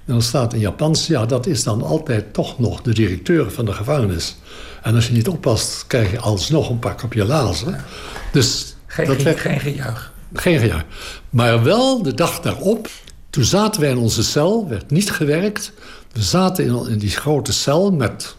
en 0.06 0.14
dan 0.14 0.22
staat 0.22 0.54
in 0.54 0.60
Japans... 0.60 1.08
ja, 1.08 1.26
dat 1.26 1.46
is 1.46 1.64
dan 1.64 1.84
altijd 1.84 2.34
toch 2.34 2.60
nog 2.60 2.82
de 2.82 2.94
directeur 2.94 3.52
van 3.52 3.66
de 3.66 3.74
gevangenis. 3.74 4.36
En 4.82 4.96
als 4.96 5.08
je 5.08 5.14
niet 5.14 5.28
oppast, 5.28 5.88
krijg 5.88 6.12
je 6.12 6.20
alsnog 6.20 6.70
een 6.70 6.80
pak 6.80 7.04
op 7.04 7.14
je 7.14 7.26
lazen. 7.26 7.84
Dus 8.32 8.76
geen, 8.86 9.08
dat 9.08 9.22
werd, 9.22 9.40
geen 9.40 9.60
gejuich. 9.60 10.14
Geen 10.34 10.60
gejuich. 10.60 10.86
Maar 11.30 11.64
wel 11.64 12.04
de 12.04 12.14
dag 12.14 12.40
daarop... 12.40 12.90
toen 13.30 13.44
zaten 13.44 13.82
wij 13.82 13.90
in 13.90 13.98
onze 13.98 14.24
cel, 14.24 14.68
werd 14.68 14.92
niet 14.92 15.12
gewerkt... 15.12 15.72
We 16.12 16.22
zaten 16.22 16.66
in, 16.66 16.88
in 16.90 16.98
die 16.98 17.10
grote 17.10 17.54
cel 17.54 17.92
met 17.92 18.36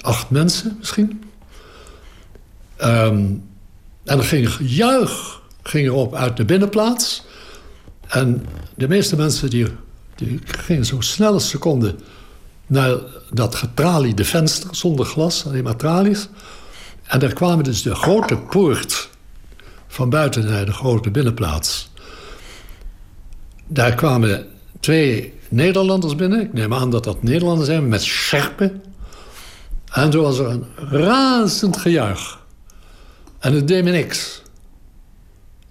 acht 0.00 0.30
mensen 0.30 0.76
misschien... 0.78 1.22
Um, 2.84 3.50
en 4.04 4.18
er 4.18 4.24
ging 4.24 4.52
gejuich 4.52 5.40
ging 5.62 5.86
erop 5.86 6.14
uit 6.14 6.36
de 6.36 6.44
binnenplaats. 6.44 7.24
En 8.08 8.46
de 8.74 8.88
meeste 8.88 9.16
mensen 9.16 9.50
die, 9.50 9.66
die 10.14 10.40
gingen 10.44 10.84
zo 10.84 11.00
snel 11.00 11.40
ze 11.40 11.58
konden... 11.58 11.98
naar 12.66 12.96
dat 13.30 13.54
getraliede 13.54 14.24
venster 14.24 14.74
zonder 14.74 15.06
glas, 15.06 15.46
alleen 15.46 15.62
maar 15.62 15.76
tralies. 15.76 16.28
En 17.02 17.18
daar 17.18 17.32
kwamen 17.32 17.64
dus 17.64 17.82
de 17.82 17.94
grote 17.94 18.36
poort 18.36 19.08
van 19.86 20.10
buiten 20.10 20.44
naar 20.44 20.66
de 20.66 20.72
grote 20.72 21.10
binnenplaats. 21.10 21.90
Daar 23.66 23.94
kwamen 23.94 24.46
twee 24.80 25.34
Nederlanders 25.48 26.16
binnen. 26.16 26.40
Ik 26.40 26.52
neem 26.52 26.74
aan 26.74 26.90
dat 26.90 27.04
dat 27.04 27.22
Nederlanders 27.22 27.68
zijn, 27.68 27.88
met 27.88 28.02
scherpen. 28.02 28.82
En 29.92 30.10
toen 30.10 30.22
was 30.22 30.38
er 30.38 30.46
een 30.46 30.64
razend 30.76 31.76
gejuich. 31.76 32.41
En 33.42 33.54
het 33.54 33.68
deed 33.68 33.84
me 33.84 33.90
niks. 33.90 34.42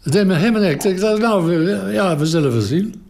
Het 0.01 0.13
deed 0.13 0.25
me 0.25 0.35
helemaal 0.35 0.61
niks. 0.61 0.85
Ik 0.85 0.99
dacht, 0.99 1.19
nou, 1.21 1.69
ja, 1.91 2.17
we 2.17 2.25
zullen 2.25 2.51
wel 2.51 2.61
zien. 2.61 3.03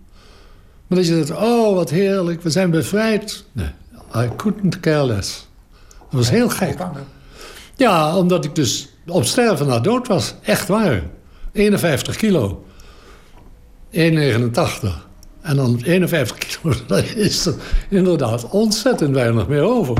Maar 0.87 0.97
dat 0.97 1.07
je 1.07 1.23
dacht, 1.23 1.41
oh, 1.41 1.75
wat 1.75 1.89
heerlijk, 1.89 2.41
we 2.41 2.49
zijn 2.49 2.69
bevrijd. 2.69 3.43
Nee, 3.51 3.69
I 4.15 4.29
couldn't 4.35 4.79
care 4.79 5.05
less. 5.05 5.47
Dat 5.97 6.19
was 6.19 6.29
heel 6.29 6.49
gek. 6.49 6.77
Ja, 7.75 8.17
omdat 8.17 8.45
ik 8.45 8.55
dus 8.55 8.89
op 9.07 9.23
sterven 9.23 9.67
na 9.67 9.79
dood 9.79 10.07
was. 10.07 10.33
Echt 10.41 10.67
waar. 10.67 11.03
51 11.51 12.15
kilo. 12.15 12.65
1,89. 13.91 13.99
En 15.41 15.55
dan 15.55 15.81
51 15.83 16.37
kilo, 16.47 16.75
dan 16.87 17.03
is 17.03 17.45
er 17.45 17.55
inderdaad 17.89 18.49
ontzettend 18.49 19.13
weinig 19.13 19.47
meer 19.47 19.63
over. 19.63 19.97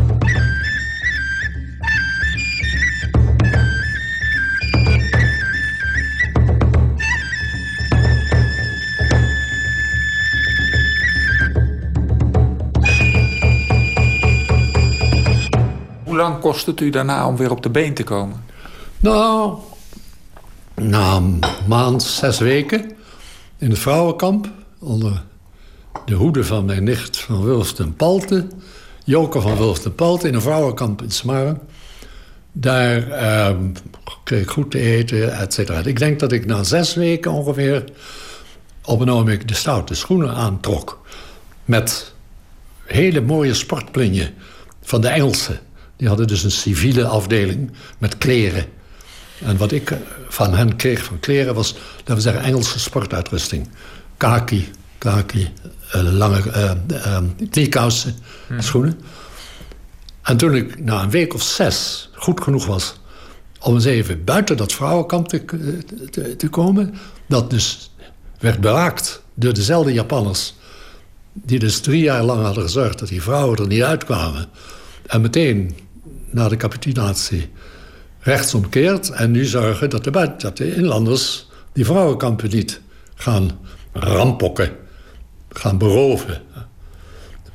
Lang 16.22 16.40
kost 16.40 16.66
het 16.66 16.80
u 16.80 16.90
daarna 16.90 17.28
om 17.28 17.38
weer 17.38 17.52
op 17.52 17.64
de 17.64 17.70
been 17.70 17.94
te 17.94 18.04
komen? 18.04 18.44
Nou, 19.00 19.58
na 20.76 21.16
een 21.16 21.40
maand, 21.68 22.04
zes 22.04 22.40
weken 22.40 22.92
in 23.58 23.70
het 23.70 23.80
vrouwenkamp... 23.80 24.50
onder 24.80 25.24
de 26.06 26.14
hoede 26.14 26.44
van 26.44 26.66
mijn 26.66 26.84
nicht 26.84 27.18
van 27.18 27.44
Wulften 27.44 27.96
Palte... 27.96 28.48
Joke 29.04 29.42
van 29.42 29.58
Wulften 29.58 29.96
Palte 29.96 30.28
in 30.28 30.34
een 30.34 30.42
vrouwenkamp 30.42 31.02
in 31.02 31.12
Smaren. 31.12 31.62
Daar 32.52 33.10
eh, 33.10 33.56
kreeg 34.24 34.42
ik 34.42 34.50
goed 34.50 34.72
te 34.72 34.80
eten, 34.80 35.40
et. 35.40 35.86
Ik 35.86 36.00
denk 36.00 36.20
dat 36.20 36.32
ik 36.32 36.46
na 36.46 36.64
zes 36.64 36.94
weken 36.94 37.32
ongeveer... 37.32 37.84
op 38.86 39.00
een 39.00 39.10
ogenblik 39.10 39.48
de 39.48 39.54
stoute 39.54 39.96
schoenen 39.96 40.34
aantrok. 40.34 41.02
Met 41.66 42.14
hele 42.84 43.22
mooie 43.22 43.54
sportplinje 43.54 44.32
van 44.82 45.02
de 45.02 45.08
Engelsen. 45.08 45.60
Die 46.02 46.10
hadden 46.10 46.28
dus 46.28 46.44
een 46.44 46.52
civiele 46.52 47.06
afdeling 47.06 47.72
met 47.98 48.18
kleren. 48.18 48.66
En 49.40 49.58
wat 49.58 49.72
ik 49.72 49.98
van 50.28 50.54
hen 50.54 50.76
kreeg 50.76 51.04
van 51.04 51.20
kleren 51.20 51.56
was, 51.56 51.76
laten 51.98 52.16
we 52.16 52.22
zeggen, 52.22 52.44
Engelse 52.44 52.80
sportuitrusting. 52.80 53.70
Kaki, 54.18 54.72
kaki, 54.98 55.54
uh, 55.96 56.02
lange 56.12 56.42
uh, 57.68 57.88
schoenen. 58.60 59.00
En 60.22 60.38
toen 60.38 60.56
ik 60.56 60.84
na 60.84 61.02
een 61.02 61.10
week 61.10 61.34
of 61.34 61.44
zes 61.44 62.10
goed 62.14 62.42
genoeg 62.42 62.66
was 62.66 63.00
om 63.60 63.74
eens 63.74 63.86
even 63.86 64.24
buiten 64.24 64.58
dat 64.58 64.74
vrouwenkamp 64.74 65.28
te, 65.28 65.46
te, 66.10 66.36
te 66.36 66.50
komen, 66.50 66.94
dat 67.28 67.50
dus 67.50 67.92
werd 68.40 68.62
bewaakt 68.62 69.22
door 69.34 69.54
dezelfde 69.54 69.94
Japanners 69.94 70.54
die 71.34 71.60
dus 71.60 71.80
drie 71.80 72.02
jaar 72.02 72.24
lang 72.24 72.44
hadden 72.44 72.64
gezorgd 72.64 73.00
dat 73.00 73.08
die 73.08 73.22
vrouwen 73.22 73.58
er 73.58 73.68
niet 73.68 73.84
uitkwamen. 73.84 74.46
En 75.06 75.22
meteen 75.22 75.76
na 76.32 76.50
de 76.50 76.58
capitulatie 76.58 77.50
rechtsomkeert 78.20 79.10
en 79.10 79.32
nu 79.32 79.46
zorgen 79.46 79.90
dat 79.90 80.04
de, 80.04 80.76
inlanders 80.76 81.48
die 81.74 81.86
vrouwenkampen 81.86 82.50
niet 82.50 82.82
gaan 83.16 83.60
rampokken, 83.94 84.72
gaan 85.50 85.78
beroven. 85.78 86.42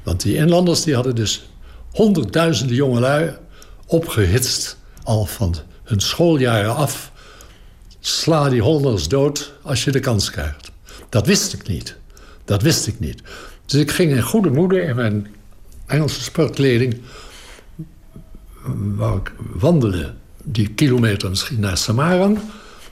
Want 0.03 0.23
die 0.23 0.37
inlanders 0.37 0.83
die 0.83 0.95
hadden 0.95 1.15
dus 1.15 1.49
honderdduizenden 1.93 2.77
jongelui 2.77 3.37
opgehitst 3.87 4.79
al 5.03 5.27
van 5.27 5.55
hun 5.85 6.01
schooljaren 6.01 6.75
af. 6.75 7.13
Sla 8.01 8.49
die 8.49 8.63
Hollanders 8.63 9.09
dood 9.09 9.53
als 9.63 9.85
je 9.85 9.91
de 9.91 10.01
kans 10.01 10.31
krijgt. 10.31 10.71
Dat 11.09 11.27
wist 11.27 11.53
ik 11.53 11.69
niet. 11.69 11.97
Dat 12.45 12.63
wist 12.63 12.87
ik 12.87 13.01
niet. 13.01 13.23
Dus 13.67 13.81
ik 13.81 13.91
ging 13.91 14.13
in 14.13 14.23
goede 14.23 14.51
moeder 14.51 14.83
in 14.83 14.97
mijn 14.97 15.27
Engelse 15.87 16.23
sportkleding... 16.23 17.01
waar 18.97 19.17
ik 19.17 19.33
wandelde 19.53 20.15
die 20.43 20.69
kilometer 20.69 21.29
misschien 21.29 21.61
naar 21.61 21.77
Samarang. 21.77 22.39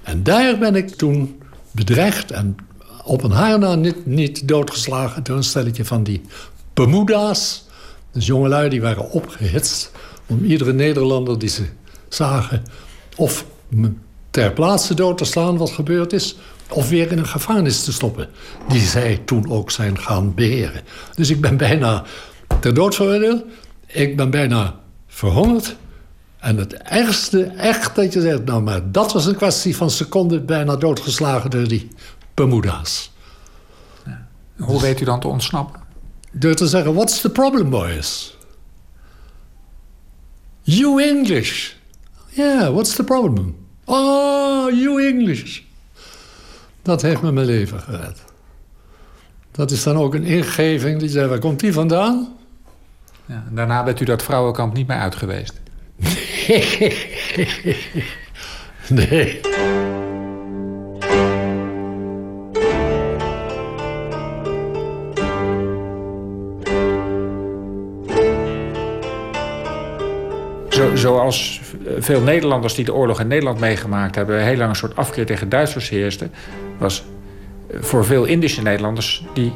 En 0.03 0.23
daar 0.23 0.59
ben 0.59 0.75
ik 0.75 0.89
toen 0.89 1.43
bedreigd 1.71 2.31
en 2.31 2.57
op 3.05 3.23
een 3.23 3.31
haar 3.31 3.59
na 3.59 3.75
niet, 3.75 4.07
niet 4.07 4.49
doodgeslagen... 4.49 5.23
door 5.23 5.37
een 5.37 5.45
stelletje 5.45 5.85
van 5.85 6.03
die 6.03 6.23
Bermuda's. 6.75 7.65
Dus 8.13 8.27
jongelui 8.27 8.69
die 8.69 8.81
waren 8.81 9.11
opgehitst 9.11 9.91
om 10.27 10.45
iedere 10.45 10.73
Nederlander 10.73 11.39
die 11.39 11.49
ze 11.49 11.65
zagen... 12.09 12.63
of 13.17 13.45
ter 14.31 14.53
plaatse 14.53 14.95
dood 14.95 15.19
te 15.19 15.25
slaan 15.25 15.57
wat 15.57 15.71
gebeurd 15.71 16.13
is 16.13 16.37
of 16.69 16.89
weer 16.89 17.11
in 17.13 17.19
een 17.19 17.27
gevangenis 17.27 17.85
te 17.85 17.93
stoppen. 17.93 18.29
Die 18.69 18.81
zij 18.81 19.23
toen 19.25 19.51
ook 19.51 19.71
zijn 19.71 19.99
gaan 19.99 20.35
beheren. 20.35 20.81
Dus 21.15 21.31
ik 21.31 21.41
ben 21.41 21.57
bijna 21.57 22.05
ter 22.61 22.75
dood 22.75 22.95
veroordeeld. 22.95 23.45
Ik 23.87 24.17
ben 24.17 24.31
bijna 24.31 24.81
verhongerd. 25.15 25.77
En 26.39 26.57
het 26.57 26.73
ergste, 26.75 27.45
echt 27.45 27.95
dat 27.95 28.13
je 28.13 28.21
zegt... 28.21 28.45
nou, 28.45 28.63
maar 28.63 28.91
dat 28.91 29.13
was 29.13 29.27
een 29.27 29.37
kwestie 29.37 29.77
van 29.77 29.91
seconden... 29.91 30.47
bijna 30.47 30.77
doodgeslagen 30.77 31.51
door 31.51 31.69
die 31.69 31.89
Bermuda's. 32.35 33.13
Hoe 34.57 34.81
weet 34.81 35.01
u 35.01 35.05
dan 35.05 35.21
te 35.21 35.29
ontsnappen? 35.29 35.81
Door 36.33 36.55
te 36.55 36.67
zeggen, 36.67 36.95
what's 36.95 37.21
the 37.21 37.31
problem, 37.31 37.71
boys? 37.71 38.37
You 40.63 41.03
English. 41.03 41.73
Yeah, 42.29 42.73
what's 42.73 42.95
the 42.95 43.05
problem? 43.05 43.57
Oh, 43.85 44.71
you 44.71 45.07
English. 45.07 45.61
Dat 46.83 47.03
heeft 47.03 47.23
me 47.23 47.33
mijn 47.33 47.47
leven 47.47 47.81
gered. 47.81 48.23
Dat 49.51 49.71
is 49.71 49.83
dan 49.83 49.97
ook 49.97 50.15
een 50.15 50.25
ingeving 50.25 51.01
die 51.01 51.09
zei, 51.09 51.29
waar 51.29 51.39
komt 51.39 51.61
die 51.61 51.73
vandaan? 51.73 52.37
Ja, 53.27 53.45
daarna 53.51 53.83
bent 53.83 54.01
u 54.01 54.05
dat 54.05 54.23
vrouwenkamp 54.23 54.75
niet 54.75 54.87
meer 54.87 54.99
uit 54.99 55.17
geweest? 55.17 55.61
Nee. 58.89 59.41
nee. 59.41 59.41
zoals 70.95 71.61
veel 71.99 72.21
Nederlanders 72.21 72.75
die 72.75 72.85
de 72.85 72.95
oorlog 72.95 73.21
in 73.21 73.27
Nederland 73.27 73.61
meegemaakt 73.61 74.15
hebben... 74.15 74.43
heel 74.43 74.57
lang 74.57 74.71
een 74.71 74.77
soort 74.77 74.97
afkeer 74.97 75.27
tegen 75.27 75.49
Duitsers 75.49 75.89
heerste... 75.89 76.29
was 76.79 77.05
voor 77.81 78.05
veel 78.05 78.25
Indische 78.25 78.63
Nederlanders 78.63 79.25
die 79.35 79.53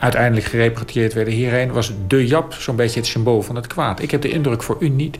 uiteindelijk 0.00 0.46
gerepatrieerd 0.46 1.12
werden 1.12 1.34
hierheen... 1.34 1.72
was 1.72 1.92
de 2.06 2.26
Jap 2.26 2.54
zo'n 2.54 2.76
beetje 2.76 3.00
het 3.00 3.08
symbool 3.08 3.42
van 3.42 3.56
het 3.56 3.66
kwaad. 3.66 4.02
Ik 4.02 4.10
heb 4.10 4.22
de 4.22 4.30
indruk 4.30 4.62
voor 4.62 4.76
u 4.80 4.88
niet. 4.88 5.18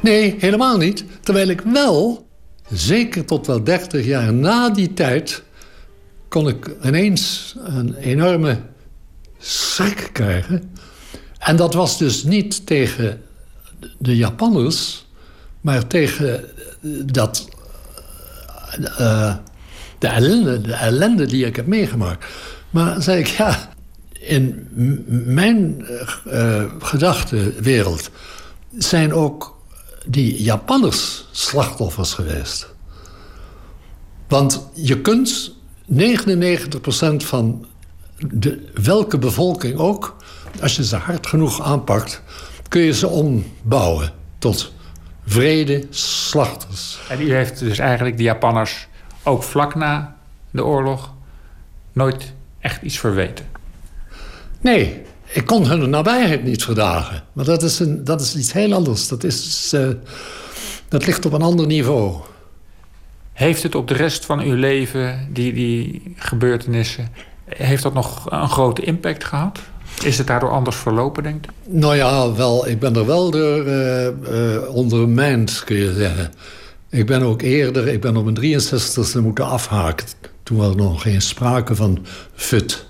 Nee, 0.00 0.36
helemaal 0.38 0.76
niet. 0.76 1.04
Terwijl 1.20 1.48
ik 1.48 1.60
wel, 1.60 2.26
zeker 2.70 3.24
tot 3.24 3.46
wel 3.46 3.64
30 3.64 4.04
jaar 4.04 4.32
na 4.32 4.70
die 4.70 4.94
tijd... 4.94 5.42
kon 6.28 6.48
ik 6.48 6.70
ineens 6.84 7.54
een 7.64 7.94
enorme 7.94 8.58
schrik 9.38 10.08
krijgen. 10.12 10.74
En 11.38 11.56
dat 11.56 11.74
was 11.74 11.98
dus 11.98 12.24
niet 12.24 12.66
tegen 12.66 13.22
de 13.98 14.16
Japanners, 14.16 15.06
maar 15.60 15.86
tegen 15.86 16.44
dat, 17.04 17.48
uh, 18.80 19.34
de, 19.98 20.06
ellende, 20.06 20.60
de 20.60 20.72
ellende 20.72 21.26
die 21.26 21.46
ik 21.46 21.56
heb 21.56 21.66
meegemaakt. 21.66 22.26
Maar 22.70 23.02
zei 23.02 23.18
ik, 23.18 23.26
ja, 23.26 23.74
in 24.26 24.68
mijn 25.26 25.86
uh, 26.26 26.64
gedachtenwereld 26.78 28.10
zijn 28.78 29.12
ook 29.12 29.60
die 30.06 30.42
Japanners 30.42 31.28
slachtoffers 31.30 32.12
geweest. 32.12 32.74
Want 34.28 34.68
je 34.74 35.00
kunt 35.00 35.54
99% 35.92 35.96
van 37.16 37.66
de, 38.16 38.70
welke 38.82 39.18
bevolking 39.18 39.78
ook, 39.78 40.16
als 40.62 40.76
je 40.76 40.84
ze 40.84 40.96
hard 40.96 41.26
genoeg 41.26 41.62
aanpakt, 41.62 42.22
kun 42.68 42.80
je 42.80 42.92
ze 42.92 43.08
ombouwen 43.08 44.12
tot 44.38 44.72
vrede 45.26 45.86
slachters. 45.90 46.98
En 47.08 47.20
u 47.20 47.34
heeft 47.34 47.58
dus 47.58 47.78
eigenlijk 47.78 48.16
de 48.16 48.22
Japanners 48.22 48.88
ook 49.22 49.42
vlak 49.42 49.74
na 49.74 50.16
de 50.50 50.64
oorlog 50.64 51.14
nooit 51.92 52.32
echt 52.60 52.82
iets 52.82 52.98
verweten? 52.98 53.55
Nee, 54.66 55.02
ik 55.32 55.46
kon 55.46 55.66
hun 55.66 55.90
nabijheid 55.90 56.44
niet 56.44 56.64
verdagen. 56.64 57.22
Maar 57.32 57.44
dat 57.44 57.62
is, 57.62 57.78
een, 57.78 58.04
dat 58.04 58.20
is 58.20 58.36
iets 58.36 58.52
heel 58.52 58.72
anders. 58.72 59.08
Dat, 59.08 59.24
is, 59.24 59.72
uh, 59.74 59.88
dat 60.88 61.06
ligt 61.06 61.26
op 61.26 61.32
een 61.32 61.42
ander 61.42 61.66
niveau. 61.66 62.14
Heeft 63.32 63.62
het 63.62 63.74
op 63.74 63.88
de 63.88 63.94
rest 63.94 64.24
van 64.24 64.40
uw 64.40 64.54
leven, 64.54 65.28
die, 65.32 65.52
die 65.52 66.14
gebeurtenissen... 66.16 67.08
heeft 67.44 67.82
dat 67.82 67.94
nog 67.94 68.30
een 68.30 68.48
grote 68.48 68.82
impact 68.82 69.24
gehad? 69.24 69.58
Is 70.04 70.18
het 70.18 70.26
daardoor 70.26 70.50
anders 70.50 70.76
verlopen, 70.76 71.22
denkt 71.22 71.46
u? 71.46 71.50
Nou 71.78 71.96
ja, 71.96 72.32
wel, 72.32 72.68
ik 72.68 72.78
ben 72.78 72.96
er 72.96 73.06
wel 73.06 73.30
door 73.30 73.66
uh, 73.66 74.04
uh, 74.04 74.10
ondermijnd, 74.68 75.62
kun 75.64 75.76
je 75.76 75.94
zeggen. 75.94 76.32
Ik 76.90 77.06
ben 77.06 77.22
ook 77.22 77.42
eerder, 77.42 77.88
ik 77.88 78.00
ben 78.00 78.16
op 78.16 78.24
mijn 78.24 78.60
63ste 78.60 79.22
moeten 79.22 79.46
afhaken. 79.46 80.06
Toen 80.42 80.56
was 80.56 80.68
er 80.68 80.76
nog 80.76 81.02
geen 81.02 81.22
sprake 81.22 81.74
van 81.74 82.06
FUT. 82.34 82.86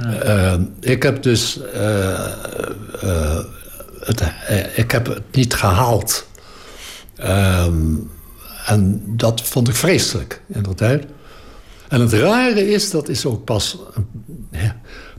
Uh, 0.00 0.54
ik 0.80 1.02
heb 1.02 1.22
dus 1.22 1.58
het, 4.00 4.22
ik 4.74 4.90
heb 4.90 5.06
het 5.06 5.22
niet 5.32 5.54
gehaald. 5.54 6.26
Ehm, 7.16 7.94
en 8.66 9.02
dat 9.06 9.42
vond 9.42 9.68
ik 9.68 9.74
vreselijk, 9.74 10.42
inderdaad. 10.46 11.00
En 11.88 12.00
het 12.00 12.12
rare 12.12 12.70
is, 12.70 12.90
dat 12.90 13.08
is 13.08 13.26
ook 13.26 13.44
pas 13.44 13.78
een 14.50 14.72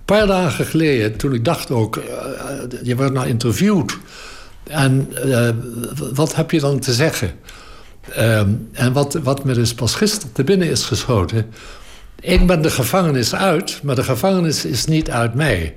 paar 0.05 0.27
dagen 0.27 0.65
geleden, 0.65 1.17
toen 1.17 1.33
ik 1.33 1.45
dacht 1.45 1.71
ook... 1.71 2.01
Je 2.83 2.95
wordt 2.95 3.13
nou 3.13 3.27
interviewd. 3.27 3.97
En 4.63 5.09
wat 6.13 6.35
heb 6.35 6.51
je 6.51 6.59
dan 6.59 6.79
te 6.79 6.93
zeggen? 6.93 7.31
Uh, 8.17 8.39
en 8.71 8.93
wat, 8.93 9.13
wat 9.13 9.43
me 9.43 9.53
dus 9.53 9.73
pas 9.73 9.95
gisteren 9.95 10.31
te 10.31 10.43
binnen 10.43 10.69
is 10.69 10.85
geschoten... 10.85 11.45
ik 12.23 12.47
ben 12.47 12.61
de 12.61 12.69
gevangenis 12.69 13.35
uit, 13.35 13.79
maar 13.83 13.95
de 13.95 14.03
gevangenis 14.03 14.65
is 14.65 14.85
niet 14.85 15.09
uit 15.09 15.33
mij. 15.33 15.75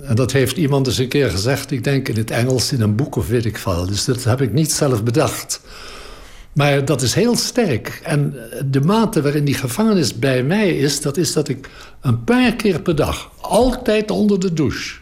En 0.00 0.14
dat 0.14 0.32
heeft 0.32 0.56
iemand 0.56 0.86
eens 0.86 0.98
een 0.98 1.08
keer 1.08 1.30
gezegd... 1.30 1.70
ik 1.70 1.84
denk 1.84 2.08
in 2.08 2.16
het 2.16 2.30
Engels, 2.30 2.72
in 2.72 2.80
een 2.80 2.96
boek 2.96 3.16
of 3.16 3.28
weet 3.28 3.44
ik 3.44 3.58
veel. 3.58 3.86
Dus 3.86 4.04
dat 4.04 4.24
heb 4.24 4.40
ik 4.40 4.52
niet 4.52 4.72
zelf 4.72 5.02
bedacht... 5.02 5.60
Maar 6.52 6.84
dat 6.84 7.02
is 7.02 7.14
heel 7.14 7.36
sterk. 7.36 8.00
En 8.02 8.34
de 8.70 8.80
mate 8.80 9.22
waarin 9.22 9.44
die 9.44 9.54
gevangenis 9.54 10.18
bij 10.18 10.42
mij 10.42 10.76
is... 10.76 11.00
dat 11.00 11.16
is 11.16 11.32
dat 11.32 11.48
ik 11.48 11.68
een 12.00 12.24
paar 12.24 12.54
keer 12.54 12.80
per 12.80 12.96
dag, 12.96 13.30
altijd 13.40 14.10
onder 14.10 14.40
de 14.40 14.52
douche... 14.52 14.98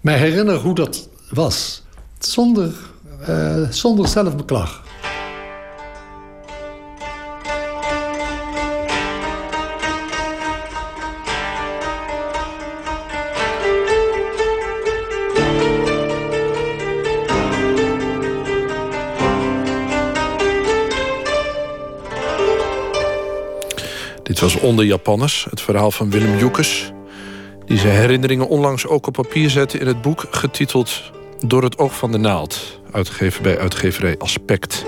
mij 0.00 0.18
herinner 0.18 0.56
hoe 0.56 0.74
dat 0.74 1.08
was. 1.30 1.82
Zonder, 2.18 2.72
uh, 3.28 3.70
zonder 3.70 4.08
zelfbeklag. 4.08 4.82
Dit 24.38 24.52
was 24.52 24.62
Onder 24.62 24.84
Japanners, 24.84 25.46
het 25.50 25.60
verhaal 25.60 25.90
van 25.90 26.10
Willem 26.10 26.38
Joekes... 26.38 26.92
die 27.66 27.78
zijn 27.78 27.94
herinneringen 27.94 28.48
onlangs 28.48 28.86
ook 28.86 29.06
op 29.06 29.12
papier 29.12 29.50
zette 29.50 29.78
in 29.78 29.86
het 29.86 30.02
boek... 30.02 30.26
getiteld 30.30 31.02
Door 31.46 31.62
het 31.62 31.78
oog 31.78 31.96
van 31.96 32.12
de 32.12 32.18
naald, 32.18 32.80
uitgegeven 32.90 33.42
bij 33.42 33.58
uitgeverij 33.58 34.18
Aspect... 34.18 34.84